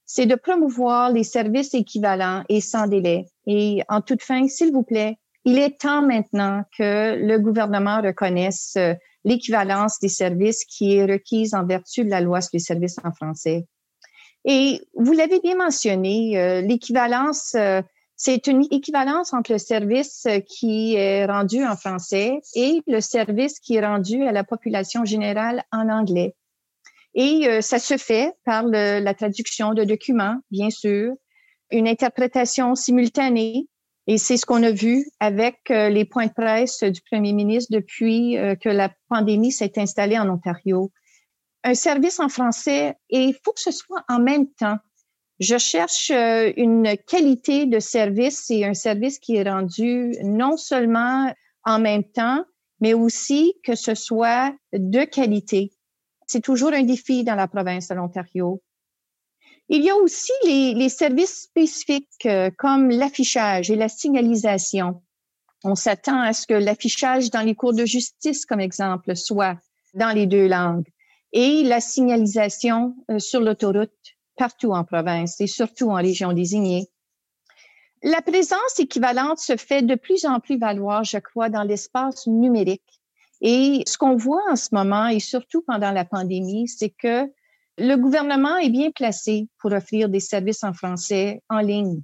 c'est 0.04 0.26
de 0.26 0.34
promouvoir 0.34 1.12
les 1.12 1.22
services 1.22 1.72
équivalents 1.72 2.42
et 2.48 2.60
sans 2.60 2.88
délai. 2.88 3.26
Et 3.46 3.84
en 3.88 4.00
toute 4.00 4.24
fin, 4.24 4.48
s'il 4.48 4.72
vous 4.72 4.82
plaît, 4.82 5.18
il 5.44 5.56
est 5.56 5.80
temps 5.80 6.02
maintenant 6.02 6.64
que 6.76 7.14
le 7.14 7.38
gouvernement 7.38 8.02
reconnaisse 8.02 8.76
l'équivalence 9.24 9.98
des 10.00 10.08
services 10.08 10.64
qui 10.64 10.96
est 10.96 11.04
requise 11.04 11.54
en 11.54 11.66
vertu 11.66 12.04
de 12.04 12.10
la 12.10 12.20
loi 12.20 12.40
sur 12.40 12.50
les 12.54 12.58
services 12.58 12.96
en 13.04 13.12
français. 13.12 13.66
Et 14.44 14.80
vous 14.94 15.12
l'avez 15.12 15.40
bien 15.40 15.56
mentionné, 15.56 16.62
l'équivalence 16.62 17.54
c'est 18.20 18.48
une 18.48 18.66
équivalence 18.72 19.32
entre 19.32 19.52
le 19.52 19.58
service 19.58 20.26
qui 20.48 20.96
est 20.96 21.24
rendu 21.24 21.64
en 21.64 21.76
français 21.76 22.40
et 22.56 22.82
le 22.88 23.00
service 23.00 23.60
qui 23.60 23.76
est 23.76 23.86
rendu 23.86 24.24
à 24.24 24.32
la 24.32 24.42
population 24.42 25.04
générale 25.04 25.62
en 25.70 25.88
anglais. 25.88 26.34
Et 27.14 27.48
euh, 27.48 27.60
ça 27.60 27.78
se 27.78 27.96
fait 27.96 28.32
par 28.44 28.64
la 28.64 29.14
traduction 29.14 29.72
de 29.72 29.84
documents, 29.84 30.36
bien 30.50 30.68
sûr, 30.68 31.12
une 31.70 31.86
interprétation 31.86 32.74
simultanée. 32.74 33.68
Et 34.08 34.18
c'est 34.18 34.36
ce 34.36 34.46
qu'on 34.46 34.62
a 34.62 34.72
vu 34.72 35.06
avec 35.20 35.70
euh, 35.70 35.88
les 35.90 36.04
points 36.04 36.26
de 36.26 36.32
presse 36.32 36.82
du 36.82 37.00
premier 37.02 37.32
ministre 37.32 37.72
depuis 37.72 38.36
euh, 38.36 38.56
que 38.56 38.70
la 38.70 38.90
pandémie 39.08 39.52
s'est 39.52 39.78
installée 39.78 40.18
en 40.18 40.28
Ontario. 40.28 40.90
Un 41.62 41.74
service 41.74 42.18
en 42.18 42.28
français, 42.28 42.96
et 43.10 43.24
il 43.24 43.34
faut 43.44 43.52
que 43.52 43.60
ce 43.60 43.70
soit 43.70 44.02
en 44.08 44.18
même 44.18 44.48
temps 44.58 44.78
je 45.40 45.56
cherche 45.56 46.10
euh, 46.10 46.52
une 46.56 46.96
qualité 47.06 47.66
de 47.66 47.78
service 47.78 48.50
et 48.50 48.64
un 48.64 48.74
service 48.74 49.18
qui 49.18 49.36
est 49.36 49.48
rendu 49.48 50.16
non 50.24 50.56
seulement 50.56 51.32
en 51.64 51.78
même 51.78 52.04
temps, 52.04 52.44
mais 52.80 52.94
aussi 52.94 53.54
que 53.62 53.74
ce 53.74 53.94
soit 53.94 54.52
de 54.72 55.04
qualité. 55.04 55.72
C'est 56.26 56.42
toujours 56.42 56.72
un 56.72 56.82
défi 56.82 57.24
dans 57.24 57.36
la 57.36 57.46
province 57.46 57.88
de 57.88 57.94
l'Ontario. 57.94 58.62
Il 59.68 59.82
y 59.82 59.90
a 59.90 59.96
aussi 59.96 60.32
les, 60.44 60.74
les 60.74 60.88
services 60.88 61.42
spécifiques 61.42 62.26
euh, 62.26 62.50
comme 62.56 62.88
l'affichage 62.88 63.70
et 63.70 63.76
la 63.76 63.88
signalisation. 63.88 65.02
On 65.64 65.74
s'attend 65.74 66.20
à 66.20 66.32
ce 66.32 66.46
que 66.46 66.54
l'affichage 66.54 67.30
dans 67.30 67.42
les 67.42 67.54
cours 67.54 67.74
de 67.74 67.84
justice, 67.84 68.46
comme 68.46 68.60
exemple, 68.60 69.14
soit 69.16 69.58
dans 69.94 70.14
les 70.14 70.26
deux 70.26 70.48
langues 70.48 70.88
et 71.32 71.62
la 71.64 71.80
signalisation 71.80 72.96
euh, 73.10 73.18
sur 73.18 73.40
l'autoroute 73.40 73.92
partout 74.36 74.72
en 74.72 74.84
province 74.84 75.40
et 75.40 75.46
surtout 75.46 75.90
en 75.90 75.96
région 75.96 76.32
désignée. 76.32 76.88
La 78.02 78.22
présence 78.22 78.78
équivalente 78.78 79.38
se 79.38 79.56
fait 79.56 79.82
de 79.82 79.96
plus 79.96 80.24
en 80.24 80.38
plus 80.38 80.58
valoir, 80.58 81.02
je 81.02 81.18
crois, 81.18 81.48
dans 81.48 81.64
l'espace 81.64 82.26
numérique. 82.28 83.00
Et 83.40 83.82
ce 83.86 83.98
qu'on 83.98 84.16
voit 84.16 84.42
en 84.50 84.56
ce 84.56 84.68
moment, 84.72 85.08
et 85.08 85.20
surtout 85.20 85.62
pendant 85.62 85.90
la 85.90 86.04
pandémie, 86.04 86.68
c'est 86.68 86.90
que 86.90 87.30
le 87.78 87.94
gouvernement 87.96 88.56
est 88.56 88.70
bien 88.70 88.90
placé 88.90 89.48
pour 89.58 89.72
offrir 89.72 90.08
des 90.08 90.20
services 90.20 90.64
en 90.64 90.72
français 90.72 91.42
en 91.48 91.60
ligne. 91.60 92.02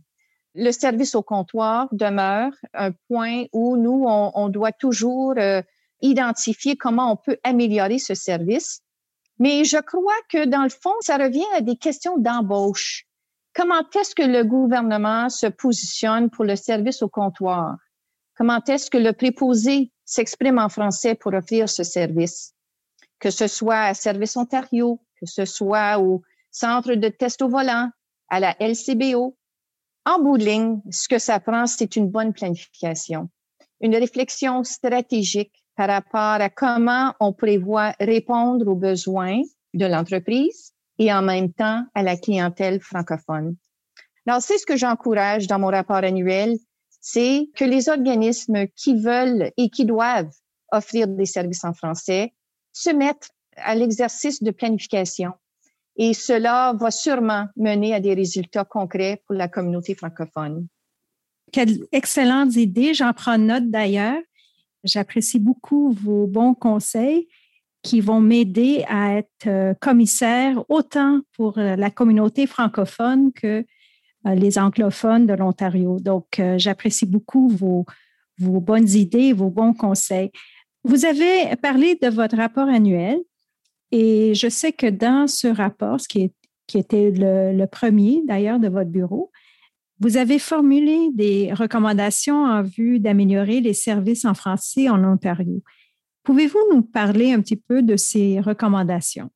Le 0.54 0.70
service 0.70 1.16
au 1.16 1.22
comptoir 1.22 1.88
demeure 1.90 2.52
un 2.74 2.92
point 3.08 3.44
où 3.52 3.76
nous, 3.76 4.04
on, 4.06 4.48
doit 4.48 4.70
toujours 4.70 5.34
euh, 5.36 5.62
identifier 6.00 6.76
comment 6.76 7.10
on 7.10 7.16
peut 7.16 7.38
améliorer 7.42 7.98
ce 7.98 8.14
service. 8.14 8.80
Mais 9.40 9.64
je 9.64 9.78
crois 9.78 10.14
que 10.28 10.46
dans 10.46 10.62
le 10.62 10.68
fond, 10.68 10.94
ça 11.00 11.16
revient 11.16 11.44
à 11.56 11.60
des 11.60 11.76
questions 11.76 12.18
d'embauche. 12.18 13.04
Comment 13.52 13.82
est-ce 13.96 14.14
que 14.14 14.22
le 14.22 14.44
gouvernement 14.44 15.28
se 15.28 15.48
positionne 15.48 16.30
pour 16.30 16.44
le 16.44 16.54
service 16.54 17.02
au 17.02 17.08
comptoir? 17.08 17.76
Comment 18.36 18.62
est-ce 18.62 18.90
que 18.90 18.98
le 18.98 19.12
préposé 19.12 19.90
s'exprime 20.04 20.58
en 20.58 20.68
français 20.68 21.16
pour 21.16 21.34
offrir 21.34 21.68
ce 21.68 21.82
service? 21.82 22.54
Que 23.18 23.30
ce 23.30 23.48
soit 23.48 23.80
à 23.80 23.94
Service 23.94 24.36
Ontario, 24.36 25.00
que 25.20 25.26
ce 25.26 25.44
soit 25.44 25.98
au 25.98 26.22
Centre 26.50 26.94
de 26.94 27.08
test 27.08 27.42
au 27.42 27.48
volant, 27.48 27.90
à 28.28 28.38
la 28.38 28.56
LCBO. 28.60 29.36
En 30.06 30.22
bout 30.22 30.38
de 30.38 30.44
ligne, 30.44 30.80
ce 30.90 31.08
que 31.08 31.18
ça 31.18 31.40
prend, 31.40 31.66
c'est 31.66 31.96
une 31.96 32.08
bonne 32.08 32.32
planification, 32.32 33.28
une 33.80 33.96
réflexion 33.96 34.62
stratégique 34.62 35.64
par 35.76 35.88
rapport 35.88 36.40
à 36.40 36.50
comment 36.50 37.14
on 37.18 37.32
prévoit 37.32 37.94
répondre 37.98 38.68
aux 38.68 38.76
besoins 38.76 39.42
de 39.72 39.86
l'entreprise 39.86 40.72
et 40.98 41.12
en 41.12 41.22
même 41.22 41.52
temps 41.52 41.84
à 41.94 42.02
la 42.02 42.16
clientèle 42.16 42.80
francophone. 42.80 43.56
Alors, 44.26 44.40
c'est 44.40 44.58
ce 44.58 44.66
que 44.66 44.76
j'encourage 44.76 45.46
dans 45.46 45.58
mon 45.58 45.68
rapport 45.68 45.96
annuel, 45.96 46.56
c'est 47.00 47.48
que 47.56 47.64
les 47.64 47.88
organismes 47.88 48.66
qui 48.76 48.98
veulent 48.98 49.50
et 49.56 49.68
qui 49.68 49.84
doivent 49.84 50.32
offrir 50.70 51.08
des 51.08 51.26
services 51.26 51.64
en 51.64 51.74
français 51.74 52.32
se 52.72 52.90
mettent 52.90 53.30
à 53.56 53.74
l'exercice 53.74 54.42
de 54.42 54.50
planification. 54.50 55.32
Et 55.96 56.12
cela 56.12 56.74
va 56.78 56.90
sûrement 56.90 57.46
mener 57.56 57.94
à 57.94 58.00
des 58.00 58.14
résultats 58.14 58.64
concrets 58.64 59.22
pour 59.26 59.36
la 59.36 59.48
communauté 59.48 59.94
francophone. 59.94 60.66
Quelle 61.52 61.78
excellente 61.92 62.56
idée. 62.56 62.94
J'en 62.94 63.12
prends 63.12 63.38
note 63.38 63.70
d'ailleurs. 63.70 64.20
J'apprécie 64.82 65.38
beaucoup 65.38 65.92
vos 65.92 66.26
bons 66.26 66.54
conseils 66.54 67.28
qui 67.84 68.00
vont 68.00 68.20
m'aider 68.20 68.84
à 68.88 69.18
être 69.18 69.46
euh, 69.46 69.74
commissaire 69.74 70.64
autant 70.68 71.20
pour 71.36 71.58
euh, 71.58 71.76
la 71.76 71.90
communauté 71.90 72.46
francophone 72.46 73.30
que 73.32 73.64
euh, 74.26 74.34
les 74.34 74.58
anglophones 74.58 75.26
de 75.26 75.34
l'Ontario. 75.34 76.00
Donc, 76.00 76.40
j'apprécie 76.56 77.04
beaucoup 77.04 77.48
vos, 77.48 77.84
vos 78.38 78.60
bonnes 78.60 78.88
idées, 78.88 79.34
vos 79.34 79.50
bons 79.50 79.74
conseils. 79.74 80.32
Vous 80.82 81.04
avez 81.04 81.54
parlé 81.56 81.94
de 81.96 82.08
votre 82.08 82.36
rapport 82.36 82.68
annuel 82.68 83.18
et 83.96 84.34
je 84.34 84.48
sais 84.48 84.72
que 84.72 84.88
dans 84.88 85.28
ce 85.28 85.46
rapport, 85.46 86.00
ce 86.00 86.08
qui, 86.08 86.32
était 86.74 87.12
le, 87.12 87.56
le 87.56 87.66
premier 87.68 88.22
d'ailleurs 88.26 88.58
de 88.58 88.66
votre 88.66 88.90
bureau, 88.90 89.30
vous 90.00 90.16
avez 90.16 90.40
formulé 90.40 91.10
des 91.12 91.52
recommandations 91.52 92.44
en 92.44 92.62
vue 92.62 92.98
d'améliorer 92.98 93.60
les 93.60 93.72
services 93.72 94.24
en 94.24 94.34
français 94.34 94.88
en 94.88 95.04
Ontario. 95.04 95.62
Pouvez-vous 96.24 96.58
nous 96.72 96.82
parler 96.82 97.32
un 97.32 97.40
petit 97.40 97.54
peu 97.54 97.82
de 97.82 97.96
ces 97.96 98.40
recommandations? 98.40 99.30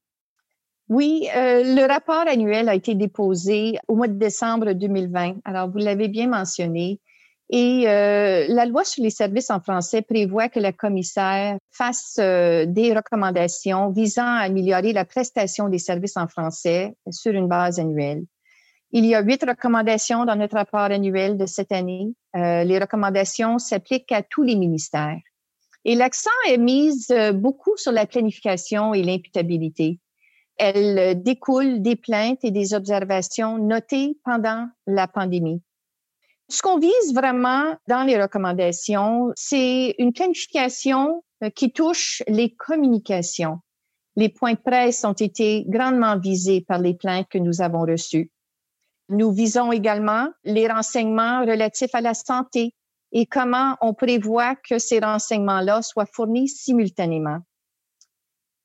Oui, 0.88 1.28
euh, 1.36 1.62
le 1.62 1.86
rapport 1.86 2.26
annuel 2.26 2.68
a 2.68 2.74
été 2.74 2.96
déposé 2.96 3.78
au 3.86 3.94
mois 3.94 4.08
de 4.08 4.18
décembre 4.18 4.72
2020. 4.72 5.36
Alors, 5.44 5.70
vous 5.70 5.78
l'avez 5.78 6.08
bien 6.08 6.26
mentionné. 6.26 6.98
Et 7.50 7.88
euh, 7.88 8.46
la 8.48 8.66
loi 8.66 8.84
sur 8.84 9.02
les 9.02 9.10
services 9.10 9.50
en 9.50 9.60
français 9.60 10.02
prévoit 10.02 10.50
que 10.50 10.60
la 10.60 10.72
commissaire 10.72 11.56
fasse 11.70 12.16
euh, 12.18 12.66
des 12.66 12.92
recommandations 12.94 13.90
visant 13.90 14.26
à 14.26 14.40
améliorer 14.40 14.92
la 14.92 15.06
prestation 15.06 15.68
des 15.70 15.78
services 15.78 16.18
en 16.18 16.28
français 16.28 16.94
sur 17.10 17.32
une 17.32 17.48
base 17.48 17.80
annuelle. 17.80 18.24
Il 18.90 19.04
y 19.04 19.14
a 19.14 19.22
huit 19.22 19.42
recommandations 19.44 20.24
dans 20.24 20.36
notre 20.36 20.56
rapport 20.56 20.80
annuel 20.80 21.36
de 21.36 21.44
cette 21.46 21.72
année. 21.72 22.14
Euh, 22.36 22.64
les 22.64 22.78
recommandations 22.78 23.58
s'appliquent 23.58 24.12
à 24.12 24.22
tous 24.22 24.42
les 24.42 24.56
ministères. 24.56 25.20
Et 25.84 25.94
l'accent 25.94 26.30
est 26.48 26.58
mis 26.58 27.06
euh, 27.10 27.32
beaucoup 27.32 27.76
sur 27.76 27.92
la 27.92 28.06
planification 28.06 28.92
et 28.92 29.02
l'imputabilité. 29.02 30.00
Elle 30.56 31.22
découle 31.22 31.82
des 31.82 31.96
plaintes 31.96 32.40
et 32.42 32.50
des 32.50 32.74
observations 32.74 33.58
notées 33.58 34.18
pendant 34.24 34.66
la 34.86 35.06
pandémie. 35.06 35.62
Ce 36.50 36.62
qu'on 36.62 36.78
vise 36.78 37.14
vraiment 37.14 37.76
dans 37.88 38.04
les 38.04 38.20
recommandations, 38.20 39.32
c'est 39.36 39.94
une 39.98 40.14
planification 40.14 41.22
qui 41.54 41.72
touche 41.72 42.22
les 42.26 42.54
communications. 42.54 43.58
Les 44.16 44.30
points 44.30 44.54
de 44.54 44.58
presse 44.58 45.04
ont 45.04 45.12
été 45.12 45.64
grandement 45.68 46.18
visés 46.18 46.64
par 46.66 46.78
les 46.78 46.94
plaintes 46.94 47.28
que 47.28 47.38
nous 47.38 47.60
avons 47.60 47.82
reçues. 47.82 48.30
Nous 49.10 49.30
visons 49.30 49.72
également 49.72 50.28
les 50.44 50.68
renseignements 50.68 51.40
relatifs 51.40 51.94
à 51.94 52.00
la 52.00 52.14
santé 52.14 52.74
et 53.12 53.26
comment 53.26 53.76
on 53.80 53.94
prévoit 53.94 54.54
que 54.56 54.78
ces 54.78 55.00
renseignements-là 55.00 55.82
soient 55.82 56.06
fournis 56.06 56.48
simultanément. 56.48 57.38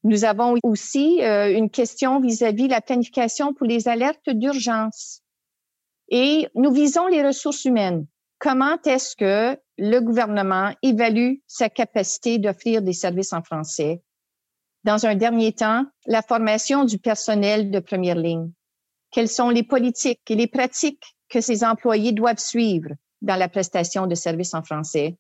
Nous 0.04 0.26
avons 0.26 0.56
aussi 0.64 1.22
euh, 1.22 1.56
une 1.56 1.70
question 1.70 2.20
vis-à-vis 2.20 2.66
-vis 2.66 2.70
la 2.70 2.82
planification 2.82 3.54
pour 3.54 3.68
les 3.68 3.88
alertes 3.88 4.30
d'urgence. 4.30 5.23
Et 6.16 6.48
nous 6.56 6.72
visons 6.72 7.08
les 7.08 7.26
ressources 7.26 7.66
humaines. 7.66 8.06
Comment 8.40 8.78
est-ce 8.86 9.16
que 9.16 9.60
le 9.78 10.00
gouvernement 10.00 10.72
évalue 10.82 11.40
sa 11.48 11.70
capacité 11.70 12.38
d'offrir 12.38 12.82
des 12.82 12.94
services 12.94 13.34
en 13.34 13.42
français? 13.42 14.02
Dans 14.86 15.06
un 15.06 15.16
dernier 15.16 15.54
temps, 15.54 15.86
la 16.06 16.22
formation 16.22 16.86
du 16.86 17.00
personnel 17.00 17.72
de 17.72 17.80
première 17.80 18.16
ligne 18.16 18.52
quelles 19.14 19.30
sont 19.30 19.50
les 19.50 19.64
politiques 19.64 20.30
et 20.30 20.36
les 20.36 20.48
pratiques 20.48 21.16
que 21.30 21.40
ces 21.40 21.64
employés 21.64 22.12
doivent 22.12 22.40
suivre 22.40 22.90
dans 23.22 23.36
la 23.36 23.48
prestation 23.48 24.08
de 24.08 24.16
services 24.16 24.56
en 24.56 24.64
français? 24.64 25.18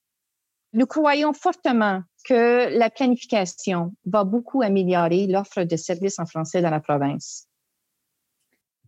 Nous 0.73 0.87
croyons 0.87 1.31
fortement 1.33 2.01
que 2.25 2.75
la 2.75 2.89
planification 2.89 3.93
va 4.05 4.23
beaucoup 4.23 4.63
améliorer 4.63 5.27
l'offre 5.27 5.63
de 5.63 5.75
services 5.75 6.17
en 6.17 6.25
français 6.25 6.61
dans 6.61 6.71
la 6.71 6.79
province. 6.79 7.47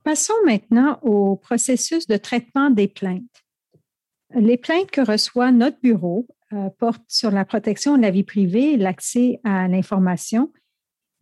Passons 0.05 0.35
maintenant 0.45 0.99
au 1.01 1.35
processus 1.35 2.05
de 2.05 2.15
traitement 2.17 2.69
des 2.69 2.87
plaintes. 2.87 3.23
Les 4.35 4.55
plaintes 4.55 4.91
que 4.91 5.01
reçoit 5.01 5.51
notre 5.51 5.81
bureau 5.81 6.27
euh, 6.53 6.69
portent 6.77 7.01
sur 7.07 7.31
la 7.31 7.43
protection 7.43 7.97
de 7.97 8.03
la 8.03 8.11
vie 8.11 8.23
privée 8.23 8.73
et 8.73 8.77
l'accès 8.77 9.39
à 9.43 9.67
l'information 9.67 10.53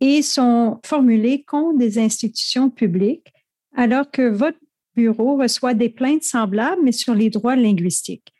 et 0.00 0.20
sont 0.20 0.80
formulées 0.84 1.44
contre 1.44 1.78
des 1.78 1.98
institutions 1.98 2.68
publiques 2.68 3.32
alors 3.74 4.10
que 4.10 4.28
votre 4.28 4.58
bureau 4.94 5.38
reçoit 5.38 5.72
des 5.72 5.88
plaintes 5.88 6.22
semblables, 6.22 6.82
mais 6.84 6.92
sur 6.92 7.14
les 7.14 7.30
droits 7.30 7.56
linguistiques. 7.56 8.34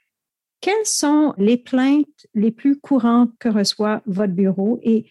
Quelles 0.60 0.84
sont 0.84 1.32
les 1.38 1.56
plaintes 1.56 2.26
les 2.34 2.50
plus 2.50 2.78
courantes 2.78 3.32
que 3.38 3.48
reçoit 3.48 4.02
votre 4.04 4.34
bureau 4.34 4.78
et 4.82 5.10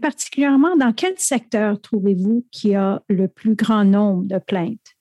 particulièrement 0.00 0.76
dans 0.76 0.92
quel 0.92 1.18
secteur 1.18 1.80
trouvez-vous 1.80 2.46
qu'il 2.50 2.72
y 2.72 2.74
a 2.74 3.02
le 3.08 3.28
plus 3.28 3.54
grand 3.54 3.84
nombre 3.84 4.24
de 4.24 4.38
plaintes? 4.38 4.96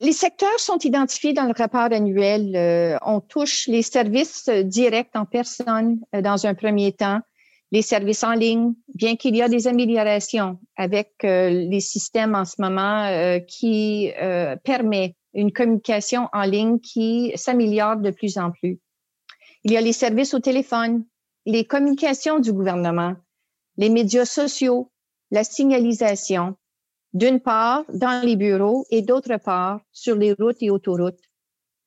Les 0.00 0.12
secteurs 0.12 0.60
sont 0.60 0.78
identifiés 0.78 1.32
dans 1.32 1.46
le 1.46 1.54
rapport 1.56 1.92
annuel. 1.92 2.54
Euh, 2.54 2.96
on 3.02 3.20
touche 3.20 3.66
les 3.66 3.82
services 3.82 4.48
directs 4.48 5.16
en 5.16 5.24
personne 5.24 5.98
euh, 6.14 6.22
dans 6.22 6.46
un 6.46 6.54
premier 6.54 6.92
temps, 6.92 7.20
les 7.70 7.82
services 7.82 8.24
en 8.24 8.32
ligne, 8.32 8.74
bien 8.94 9.16
qu'il 9.16 9.36
y 9.36 9.42
a 9.42 9.48
des 9.48 9.66
améliorations 9.66 10.58
avec 10.76 11.12
euh, 11.24 11.50
les 11.50 11.80
systèmes 11.80 12.34
en 12.34 12.44
ce 12.44 12.56
moment 12.58 13.04
euh, 13.04 13.40
qui 13.40 14.12
euh, 14.20 14.56
permet 14.56 15.16
une 15.34 15.52
communication 15.52 16.28
en 16.32 16.42
ligne 16.42 16.78
qui 16.80 17.32
s'améliore 17.34 17.96
de 17.96 18.10
plus 18.10 18.38
en 18.38 18.50
plus. 18.50 18.80
Il 19.64 19.72
y 19.72 19.76
a 19.76 19.80
les 19.80 19.92
services 19.92 20.32
au 20.32 20.38
téléphone, 20.38 21.04
les 21.44 21.64
communications 21.64 22.38
du 22.38 22.52
gouvernement, 22.52 23.14
les 23.78 23.88
médias 23.88 24.26
sociaux, 24.26 24.90
la 25.30 25.44
signalisation, 25.44 26.56
d'une 27.14 27.40
part 27.40 27.84
dans 27.92 28.22
les 28.24 28.36
bureaux 28.36 28.84
et 28.90 29.02
d'autre 29.02 29.38
part 29.38 29.80
sur 29.92 30.16
les 30.16 30.34
routes 30.34 30.60
et 30.60 30.70
autoroutes. 30.70 31.22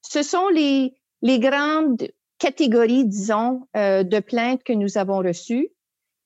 Ce 0.02 0.24
sont 0.24 0.48
les, 0.48 0.96
les 1.22 1.40
grandes 1.40 2.08
catégories, 2.40 3.06
disons, 3.06 3.68
euh, 3.76 4.04
de 4.04 4.20
plaintes 4.20 4.64
que 4.64 4.74
nous 4.74 4.98
avons 4.98 5.20
reçues. 5.20 5.70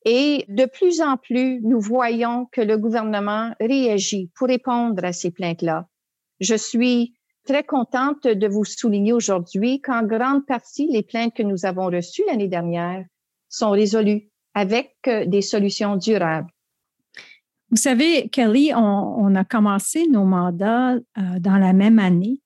Et 0.06 0.45
de 0.47 0.65
plus 0.65 1.01
en 1.01 1.17
plus, 1.17 1.62
nous 1.63 1.82
voyons 1.82 2.45
que 2.51 2.62
le 2.62 2.78
gouvernement 2.78 3.54
réagit 3.60 4.32
pour 4.36 4.47
répondre 4.47 5.04
à 5.04 5.12
ces 5.12 5.32
plaintes-là. 5.32 5.88
Je 6.39 6.56
suis 6.56 7.15
très 7.43 7.63
contente 7.63 8.28
de 8.28 8.47
vous 8.47 8.65
souligner 8.65 9.13
aujourd'hui 9.13 9.82
qu'en 9.82 10.04
grande 10.04 10.45
partie, 10.45 10.88
les 10.88 11.01
plaintes 11.01 11.34
que 11.34 11.43
nous 11.43 11.65
avons 11.65 11.88
reçues 11.88 12.23
l'année 12.28 12.47
dernière 12.47 13.04
sont 13.49 13.71
résolues 13.71 14.30
avec 14.56 14.96
euh, 15.08 15.26
des 15.26 15.41
solutions 15.41 15.98
durables. 15.98 16.50
Vous 17.70 17.78
savez, 17.78 18.30
Kelly, 18.30 18.72
on, 18.74 19.36
a 19.36 19.44
commencé 19.44 20.08
nos 20.08 20.24
mandats 20.24 20.96
euh, 20.96 21.39
dans 21.39 21.58
la 21.58 21.74
même 21.74 22.00
année 22.00 22.41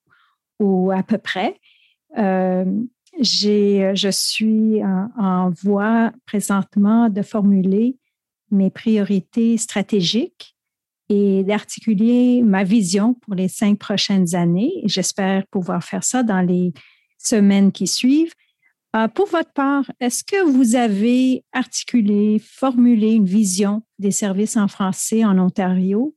ou 0.58 0.90
à 0.90 1.02
peu 1.02 1.18
près. 1.18 1.58
Euh, 2.18 2.64
je 3.20 4.10
suis 4.10 4.82
en, 4.84 5.50
voie 5.50 6.12
présentement 6.26 7.08
de 7.08 7.22
formuler 7.22 7.96
mes 8.50 8.70
priorités 8.70 9.56
stratégiques 9.56 10.56
et 11.08 11.44
d'articuler 11.44 12.42
ma 12.42 12.64
vision 12.64 13.14
pour 13.14 13.34
les 13.34 13.48
cinq 13.48 13.78
prochaines 13.78 14.34
années. 14.34 14.72
J'espère 14.84 15.46
pouvoir 15.48 15.84
faire 15.84 16.02
ça 16.02 16.22
dans 16.22 16.40
les 16.40 16.72
semaines 17.18 17.72
qui 17.72 17.86
suivent. 17.86 18.32
Euh, 18.96 19.06
pour 19.08 19.26
votre 19.26 19.52
part, 19.52 19.84
est-ce 20.00 20.24
que 20.24 20.42
vous 20.44 20.74
avez 20.74 21.44
articulé, 21.52 22.40
formulé 22.44 23.12
une 23.12 23.24
vision 23.24 23.82
des 23.98 24.10
services 24.10 24.56
en 24.56 24.66
français 24.66 25.24
en 25.24 25.38
Ontario? 25.38 26.16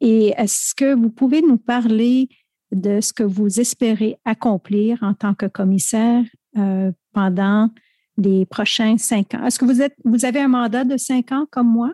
Et 0.00 0.32
est-ce 0.36 0.74
que 0.74 0.94
vous 0.94 1.10
pouvez 1.10 1.42
nous 1.42 1.58
parler 1.58 2.28
de 2.72 3.00
ce 3.00 3.12
que 3.12 3.22
vous 3.22 3.60
espérez 3.60 4.18
accomplir 4.24 4.98
en 5.02 5.14
tant 5.14 5.34
que 5.34 5.46
commissaire 5.46 6.24
euh, 6.56 6.90
pendant 7.12 7.70
les 8.16 8.46
prochains 8.46 8.96
cinq 8.96 9.34
ans? 9.34 9.44
Est-ce 9.44 9.58
que 9.58 9.66
vous, 9.66 9.82
êtes, 9.82 9.96
vous 10.04 10.24
avez 10.24 10.40
un 10.40 10.48
mandat 10.48 10.84
de 10.84 10.96
cinq 10.96 11.32
ans 11.32 11.46
comme 11.50 11.68
moi? 11.68 11.92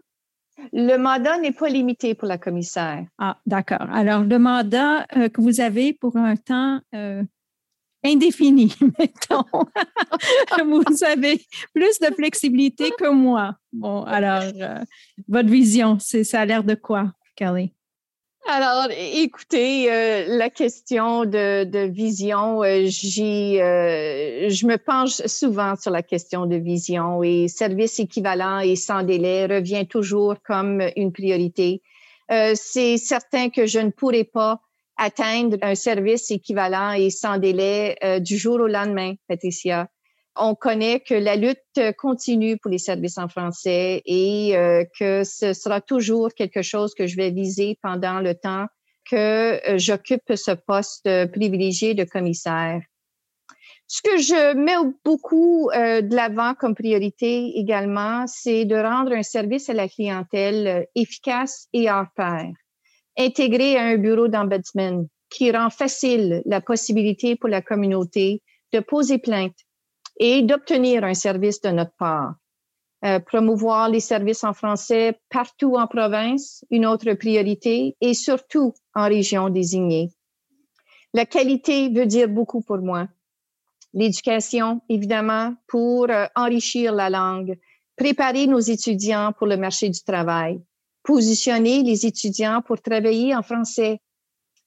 Le 0.72 0.96
mandat 0.96 1.38
n'est 1.38 1.52
pas 1.52 1.68
limité 1.68 2.14
pour 2.14 2.28
la 2.28 2.38
commissaire. 2.38 3.04
Ah, 3.18 3.38
d'accord. 3.46 3.88
Alors, 3.90 4.22
le 4.22 4.38
mandat 4.38 5.04
euh, 5.16 5.28
que 5.28 5.40
vous 5.40 5.60
avez 5.60 5.92
pour 5.92 6.16
un 6.16 6.36
temps 6.36 6.80
euh, 6.94 7.24
indéfini, 8.04 8.74
mettons. 8.98 9.44
vous 10.64 11.04
avez 11.04 11.40
plus 11.74 11.98
de 12.00 12.14
flexibilité 12.14 12.90
que 12.98 13.10
moi. 13.10 13.56
Bon, 13.72 14.02
alors, 14.02 14.42
euh, 14.60 14.78
votre 15.28 15.48
vision, 15.48 15.98
ça 15.98 16.40
a 16.40 16.44
l'air 16.44 16.64
de 16.64 16.74
quoi, 16.74 17.12
Kelly? 17.36 17.72
Alors, 18.48 18.88
écoutez, 18.90 19.90
euh, 19.90 20.36
la 20.36 20.50
question 20.50 21.24
de, 21.24 21.86
vision, 21.86 22.64
euh, 22.64 22.86
je 22.88 24.66
me 24.66 24.76
penche 24.78 25.24
souvent 25.26 25.76
sur 25.76 25.92
la 25.92 26.02
question 26.02 26.46
de 26.46 26.56
vision 26.56 27.22
et 27.22 27.46
service 27.46 28.00
équivalent 28.00 28.58
et 28.58 28.74
sans 28.74 29.04
délai 29.04 29.46
revient 29.46 29.86
toujours 29.86 30.34
comme 30.44 30.82
une 30.96 31.12
priorité. 31.12 31.82
c'est 32.28 32.96
certain 32.96 33.48
que 33.48 33.66
je 33.66 33.78
ne 33.78 33.90
pourrais 33.90 34.24
pas 34.24 34.60
atteindre 35.02 35.56
un 35.62 35.74
service 35.74 36.30
équivalent 36.30 36.92
et 36.92 37.10
sans 37.10 37.38
délai 37.38 37.96
euh, 38.04 38.20
du 38.20 38.36
jour 38.38 38.60
au 38.60 38.68
lendemain, 38.68 39.14
Patricia. 39.28 39.88
On 40.36 40.54
connaît 40.54 41.00
que 41.00 41.14
la 41.14 41.36
lutte 41.36 41.80
continue 41.98 42.56
pour 42.56 42.70
les 42.70 42.78
services 42.78 43.18
en 43.18 43.28
français 43.28 44.00
et 44.06 44.56
euh, 44.56 44.84
que 44.98 45.24
ce 45.24 45.52
sera 45.52 45.80
toujours 45.80 46.32
quelque 46.34 46.62
chose 46.62 46.94
que 46.94 47.06
je 47.06 47.16
vais 47.16 47.30
viser 47.30 47.78
pendant 47.82 48.20
le 48.20 48.34
temps 48.34 48.66
que 49.10 49.16
euh, 49.68 49.78
j'occupe 49.78 50.34
ce 50.34 50.52
poste 50.52 51.08
privilégié 51.32 51.94
de 51.94 52.04
commissaire. 52.04 52.80
Ce 53.88 54.00
que 54.00 54.16
je 54.16 54.54
mets 54.54 54.90
beaucoup 55.04 55.68
de 55.74 56.14
l'avant 56.14 56.54
comme 56.54 56.74
priorité 56.74 57.58
également, 57.58 58.26
c'est 58.26 58.64
de 58.64 58.76
rendre 58.76 59.12
un 59.12 59.22
service 59.22 59.68
à 59.68 59.74
la 59.74 59.86
clientèle 59.86 60.86
efficace 60.94 61.66
et 61.74 61.90
hors 61.90 62.06
pair 62.16 62.46
intégrer 63.18 63.76
à 63.76 63.84
un 63.84 63.96
bureau 63.96 64.28
d'ombudsman 64.28 65.06
qui 65.30 65.50
rend 65.50 65.70
facile 65.70 66.42
la 66.46 66.60
possibilité 66.60 67.36
pour 67.36 67.48
la 67.48 67.62
communauté 67.62 68.42
de 68.72 68.80
poser 68.80 69.18
plainte 69.18 69.56
et 70.18 70.42
d'obtenir 70.42 71.04
un 71.04 71.14
service 71.14 71.60
de 71.60 71.70
notre 71.70 71.94
part. 71.98 72.34
Euh, 73.04 73.18
promouvoir 73.18 73.88
les 73.88 74.00
services 74.00 74.44
en 74.44 74.52
français 74.52 75.18
partout 75.28 75.74
en 75.74 75.88
province, 75.88 76.64
une 76.70 76.86
autre 76.86 77.12
priorité, 77.14 77.96
et 78.00 78.14
surtout 78.14 78.74
en 78.94 79.08
région 79.08 79.48
désignée. 79.48 80.10
La 81.12 81.26
qualité 81.26 81.88
veut 81.88 82.06
dire 82.06 82.28
beaucoup 82.28 82.62
pour 82.62 82.78
moi. 82.78 83.08
L'éducation, 83.92 84.82
évidemment, 84.88 85.54
pour 85.66 86.08
euh, 86.10 86.26
enrichir 86.36 86.92
la 86.92 87.10
langue, 87.10 87.58
préparer 87.96 88.46
nos 88.46 88.60
étudiants 88.60 89.32
pour 89.36 89.48
le 89.48 89.56
marché 89.56 89.90
du 89.90 90.00
travail, 90.02 90.62
positionner 91.02 91.82
les 91.82 92.06
étudiants 92.06 92.62
pour 92.62 92.80
travailler 92.80 93.34
en 93.34 93.42
français. 93.42 94.00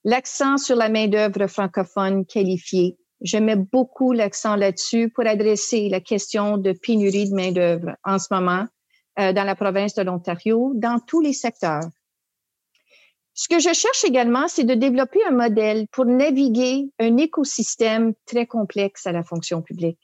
L'accent 0.04 0.58
sur 0.58 0.76
la 0.76 0.90
main-d'œuvre 0.90 1.48
francophone 1.48 2.26
qualifiée. 2.26 2.98
Je 3.22 3.38
mets 3.38 3.56
beaucoup 3.56 4.12
l'accent 4.12 4.56
là-dessus 4.56 5.10
pour 5.10 5.26
adresser 5.26 5.90
la 5.90 6.00
question 6.00 6.58
de 6.58 6.74
pénurie 6.74 7.30
de 7.30 7.36
main-d'œuvre 7.36 7.96
en 8.04 8.20
ce 8.20 8.28
moment 8.30 8.66
euh, 9.20 9.34
dans 9.34 9.44
la 9.44 9.56
province 9.56 9.96
de 9.96 10.04
l'Ontario, 10.04 10.74
dans 10.76 11.00
tous 11.00 11.22
les 11.22 11.34
secteurs. 11.34 11.90
Ce 13.34 13.48
que 13.48 13.60
je 13.60 13.74
cherche 13.74 14.04
également, 14.06 14.48
c'est 14.48 14.64
de 14.64 14.76
développer 14.76 15.20
un 15.26 15.32
modèle 15.32 15.88
pour 15.92 16.06
naviguer 16.06 16.90
un 17.00 17.18
écosystème 17.18 18.14
très 18.26 18.46
complexe 18.46 19.08
à 19.08 19.12
la 19.12 19.24
fonction 19.24 19.62
publique 19.62 20.00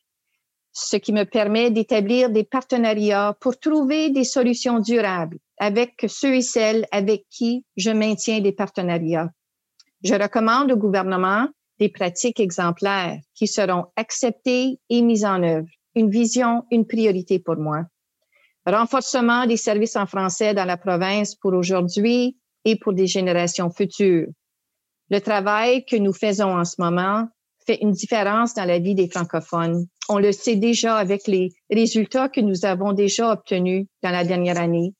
ce 0.74 0.96
qui 0.96 1.12
me 1.12 1.26
permet 1.26 1.70
d'établir 1.70 2.30
des 2.30 2.44
partenariats 2.44 3.36
pour 3.39 3.60
trouver 3.60 4.10
des 4.10 4.24
solutions 4.24 4.80
durables 4.80 5.38
avec 5.62 6.04
ceux 6.08 6.34
et 6.34 6.41
celles 6.41 6.88
avec 6.91 7.26
qui 7.30 7.63
je 7.78 7.91
maintiens 7.91 8.41
des 8.41 8.52
partenariats. 8.52 9.30
Je 10.04 10.15
recommande 10.15 10.71
au 10.71 10.76
gouvernement 10.76 11.47
des 11.78 11.88
pratiques 11.88 12.39
exemplaires 12.39 13.19
qui 13.36 13.47
seront 13.47 13.86
acceptées 13.95 14.80
et 14.89 15.02
mises 15.04 15.24
en 15.24 15.43
œuvre. 15.43 15.67
Une 15.93 16.10
vision, 16.10 16.63
une 16.71 16.88
priorité 16.88 17.38
pour 17.38 17.58
moi. 17.58 17.84
Renforcement 18.65 19.45
des 19.45 19.58
services 19.58 19.95
en 19.95 20.08
français 20.08 20.56
dans 20.56 20.65
la 20.65 20.78
province 20.78 21.36
pour 21.36 21.54
aujourd'hui 21.54 22.38
et 22.65 22.76
pour 22.76 22.93
des 22.93 23.08
générations 23.08 23.69
futures. 23.69 24.30
Le 25.12 25.19
travail 25.21 25.86
que 25.86 25.95
nous 25.95 26.13
faisons 26.13 26.58
en 26.58 26.65
ce 26.65 26.76
moment 26.80 27.28
fait 27.67 27.78
une 27.84 27.91
différence 27.91 28.56
dans 28.56 28.65
la 28.65 28.80
vie 28.80 28.95
des 28.95 29.10
francophones. 29.10 29.86
On 30.10 30.17
le 30.17 30.32
sait 30.32 30.56
déjà 30.56 30.95
avec 30.95 31.28
les 31.28 31.50
résultats 31.69 32.30
que 32.30 32.41
nous 32.41 32.65
avons 32.65 32.93
déjà 32.93 33.32
obtenus 33.32 33.86
dans 34.02 34.10
la 34.10 34.24
dernière 34.24 34.60
année. 34.60 34.95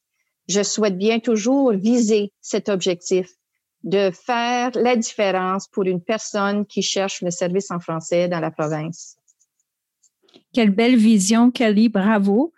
Je 0.52 0.64
souhaite 0.64 0.98
bien 0.98 1.20
toujours 1.20 1.72
viser 1.72 2.34
cet 2.42 2.68
objectif 2.68 3.30
de 3.84 4.12
faire 4.12 4.72
la 4.76 4.98
différence 4.98 5.68
pour 5.70 5.84
une 5.84 6.02
personne 6.02 6.66
qui 6.66 6.82
cherche 6.82 7.22
le 7.22 7.32
service 7.32 7.72
en 7.72 7.80
français 7.80 8.28
dans 8.28 8.42
la 8.42 8.52
province. 8.52 9.16
Quelle 10.54 10.72
belle 10.72 10.98
vision, 10.98 11.52
Kelly. 11.52 11.88
Bravo. 11.88 12.52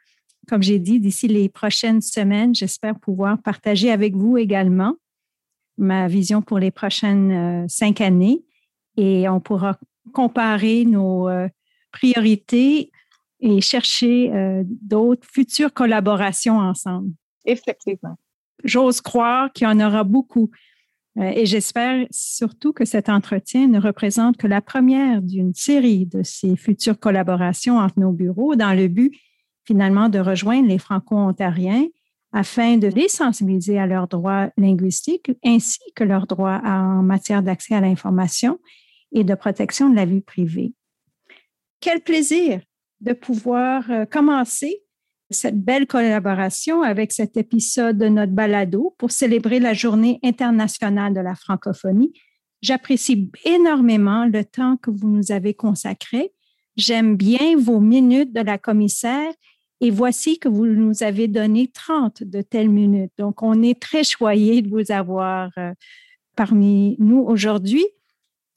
Comme 0.49 0.63
j'ai 0.63 0.79
dit, 0.79 0.99
d'ici 0.99 1.27
les 1.27 1.49
prochaines 1.49 2.01
semaines, 2.01 2.55
j'espère 2.55 2.99
pouvoir 2.99 3.39
partager 3.39 3.91
avec 3.91 4.15
vous 4.15 4.37
également 4.37 4.95
ma 5.77 6.07
vision 6.07 6.41
pour 6.41 6.57
les 6.57 6.71
prochaines 6.71 7.31
euh, 7.31 7.65
cinq 7.67 8.01
années 8.01 8.43
et 8.97 9.29
on 9.29 9.39
pourra 9.39 9.77
comparer 10.13 10.85
nos 10.85 11.29
euh, 11.29 11.47
priorités 11.91 12.91
et 13.39 13.61
chercher 13.61 14.33
euh, 14.33 14.63
d'autres 14.65 15.27
futures 15.31 15.73
collaborations 15.73 16.57
ensemble. 16.57 17.11
Effectivement. 17.45 18.17
J'ose 18.63 19.01
croire 19.01 19.51
qu'il 19.51 19.67
y 19.67 19.69
en 19.69 19.79
aura 19.79 20.03
beaucoup. 20.03 20.49
Euh, 21.17 21.31
et 21.35 21.45
j'espère 21.45 22.07
surtout 22.11 22.73
que 22.73 22.85
cet 22.85 23.09
entretien 23.09 23.67
ne 23.67 23.79
représente 23.79 24.37
que 24.37 24.47
la 24.47 24.61
première 24.61 25.21
d'une 25.21 25.53
série 25.53 26.05
de 26.05 26.23
ces 26.23 26.55
futures 26.55 26.99
collaborations 26.99 27.77
entre 27.77 27.99
nos 27.99 28.11
bureaux 28.11 28.55
dans 28.55 28.73
le 28.73 28.87
but 28.87 29.13
finalement 29.65 30.09
de 30.09 30.19
rejoindre 30.19 30.67
les 30.67 30.79
Franco-Ontariens 30.79 31.87
afin 32.33 32.77
de 32.77 32.87
les 32.87 33.07
sensibiliser 33.07 33.77
à 33.77 33.85
leurs 33.85 34.07
droits 34.07 34.49
linguistiques 34.57 35.31
ainsi 35.45 35.79
que 35.95 36.03
leurs 36.03 36.25
droits 36.25 36.61
en 36.65 37.03
matière 37.03 37.43
d'accès 37.43 37.75
à 37.75 37.81
l'information 37.81 38.59
et 39.11 39.23
de 39.23 39.35
protection 39.35 39.89
de 39.89 39.95
la 39.95 40.05
vie 40.05 40.21
privée. 40.21 40.73
Quel 41.79 42.01
plaisir 42.01 42.61
de 43.01 43.13
pouvoir 43.13 43.89
euh, 43.91 44.05
commencer 44.05 44.82
cette 45.33 45.59
belle 45.59 45.87
collaboration 45.87 46.81
avec 46.81 47.11
cet 47.11 47.37
épisode 47.37 47.97
de 47.97 48.07
notre 48.07 48.31
balado 48.31 48.95
pour 48.97 49.11
célébrer 49.11 49.59
la 49.59 49.73
Journée 49.73 50.19
internationale 50.23 51.13
de 51.13 51.19
la 51.19 51.35
francophonie. 51.35 52.13
J'apprécie 52.61 53.29
énormément 53.43 54.25
le 54.25 54.45
temps 54.45 54.77
que 54.77 54.89
vous 54.89 55.09
nous 55.09 55.31
avez 55.31 55.53
consacré. 55.53 56.31
J'aime 56.77 57.17
bien 57.17 57.57
vos 57.57 57.79
minutes 57.79 58.33
de 58.33 58.41
la 58.41 58.57
commissaire 58.57 59.33
et 59.81 59.91
voici 59.91 60.39
que 60.39 60.47
vous 60.47 60.65
nous 60.65 61.03
avez 61.03 61.27
donné 61.27 61.67
30 61.67 62.23
de 62.23 62.41
telles 62.41 62.69
minutes. 62.69 63.11
Donc, 63.17 63.43
on 63.43 63.61
est 63.61 63.79
très 63.79 64.05
choyés 64.05 64.61
de 64.61 64.69
vous 64.69 64.91
avoir 64.93 65.51
euh, 65.57 65.73
parmi 66.37 66.95
nous 66.99 67.19
aujourd'hui. 67.19 67.85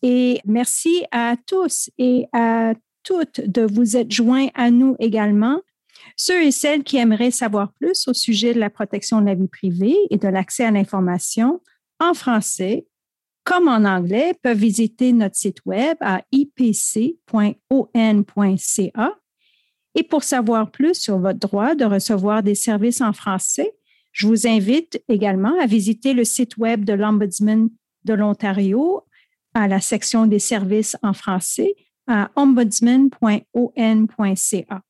Et 0.02 0.40
merci 0.44 1.04
à 1.10 1.34
tous 1.46 1.90
et 1.98 2.26
à 2.32 2.74
toutes 3.02 3.40
de 3.40 3.62
vous 3.62 3.96
être 3.96 4.12
joints 4.12 4.48
à 4.54 4.70
nous 4.70 4.94
également. 5.00 5.60
Ceux 6.16 6.45
et 6.45 6.51
celles 6.51 6.85
qui 6.85 6.97
aimeraient 6.97 7.31
savoir 7.31 7.73
plus 7.73 8.07
au 8.09 8.14
sujet 8.14 8.55
de 8.55 8.61
la 8.61 8.71
protection 8.71 9.21
de 9.21 9.27
la 9.27 9.35
vie 9.35 9.49
privée 9.49 9.97
et 10.11 10.19
de 10.19 10.29
l'accès 10.29 10.64
à 10.64 10.71
l'information 10.71 11.61
en 11.99 12.14
français 12.14 12.87
comme 13.47 13.69
en 13.69 13.85
anglais 13.85 14.35
peuvent 14.42 14.59
visiter 14.59 15.12
notre 15.12 15.37
site 15.37 15.64
web 15.64 15.97
à 16.01 16.23
ipc.on.ca. 16.33 17.14
Et 19.95 20.03
pour 20.03 20.25
savoir 20.25 20.73
plus 20.73 20.95
sur 20.95 21.21
votre 21.21 21.38
droit 21.38 21.77
de 21.77 21.85
recevoir 21.85 22.42
des 22.42 22.57
services 22.57 23.01
en 23.01 23.12
français, 23.12 23.73
je 24.11 24.27
vous 24.27 24.49
invite 24.49 25.01
également 25.09 25.57
à 25.61 25.66
visiter 25.66 26.12
le 26.12 26.25
site 26.25 26.57
web 26.57 26.85
de 26.85 26.92
l'Ombudsman 26.92 27.69
de 28.05 28.14
l'Ontario 28.14 29.05
à 29.55 29.69
la 29.69 29.81
section 29.81 30.27
des 30.27 30.40
services 30.40 30.97
en 31.03 31.12
français 31.12 31.77
à 32.09 32.33
ombudsman.on.ca. 32.35 34.83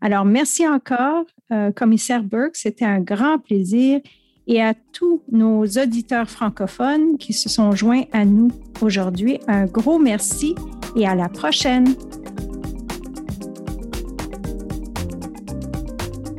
Alors, 0.00 0.24
merci 0.24 0.66
encore, 0.66 1.24
euh, 1.52 1.72
commissaire 1.72 2.22
Burke. 2.22 2.54
C'était 2.54 2.84
un 2.84 3.00
grand 3.00 3.38
plaisir 3.38 4.00
et 4.46 4.62
à 4.62 4.74
tous 4.92 5.22
nos 5.30 5.64
auditeurs 5.64 6.30
francophones 6.30 7.18
qui 7.18 7.32
se 7.32 7.48
sont 7.48 7.72
joints 7.72 8.04
à 8.12 8.24
nous 8.24 8.50
aujourd'hui, 8.80 9.40
un 9.46 9.66
gros 9.66 9.98
merci 9.98 10.54
et 10.96 11.06
à 11.06 11.14
la 11.14 11.28
prochaine. 11.28 11.94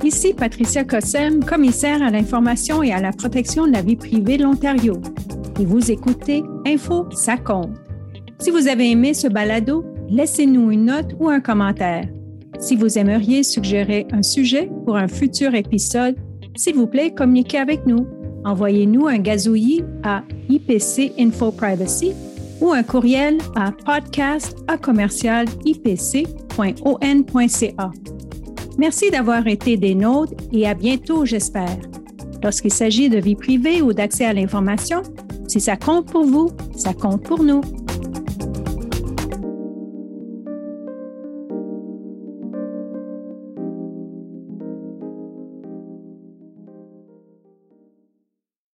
Ici 0.04 0.34
Patricia 0.34 0.84
Cossem, 0.86 1.43
commissaire 1.43 2.02
à 2.02 2.10
l'information 2.10 2.82
et 2.82 2.93
à 2.93 3.02
la 3.02 3.12
protection 3.12 3.67
de 3.67 3.74
la 3.74 3.82
vie 3.82 3.98
privée 3.98 4.38
de 4.38 4.43
l'Ontario 4.43 5.00
et 5.60 5.65
vous 5.65 5.91
écoutez 5.91 6.43
Info, 6.65 7.06
ça 7.12 7.38
compte. 7.38 7.76
Si 8.39 8.50
vous 8.50 8.67
avez 8.67 8.89
aimé 8.89 9.13
ce 9.13 9.28
balado, 9.28 9.86
laissez-nous 10.10 10.72
une 10.72 10.86
note 10.86 11.13
ou 11.19 11.30
un 11.30 11.41
commentaire. 11.41 12.08
Si 12.60 12.76
vous 12.76 12.98
aimeriez 12.98 13.43
suggérer 13.43 14.06
un 14.12 14.22
sujet 14.22 14.69
pour 14.86 14.98
un 14.98 15.08
futur 15.08 15.56
épisode, 15.56 16.15
s'il 16.58 16.76
vous 16.76 16.88
plaît, 16.88 17.12
communiquez 17.12 17.58
avec 17.58 17.86
nous. 17.86 18.06
Envoyez-nous 18.43 19.08
un 19.08 19.17
gazouillis 19.17 19.84
à 20.04 20.24
IPC 20.50 21.13
Info 21.17 21.52
Privacy 21.52 22.13
ou 22.60 22.72
un 22.72 22.84
courriel 22.84 23.38
à 23.56 23.72
podcast 23.72 24.58
Merci 28.78 29.10
d'avoir 29.10 29.48
été 29.48 29.78
des 29.78 29.95
nôtres 29.95 30.34
et 30.52 30.67
à 30.67 30.74
bientôt, 30.74 31.26
j'espère. 31.26 31.78
Lorsqu'il 32.43 32.74
s'agit 32.74 33.10
de 33.10 33.19
vie 33.19 33.36
privée 33.36 33.82
ou 33.82 33.93
d'accès 33.93 34.26
à 34.26 34.34
l'information, 34.34 35.02
si 35.48 35.62
ça 35.62 35.78
compte 35.78 36.12
pour 36.12 36.26
vous, 36.26 36.50
ça 36.76 36.93
compte 36.93 37.24
pour 37.24 37.41
nous. 37.41 37.62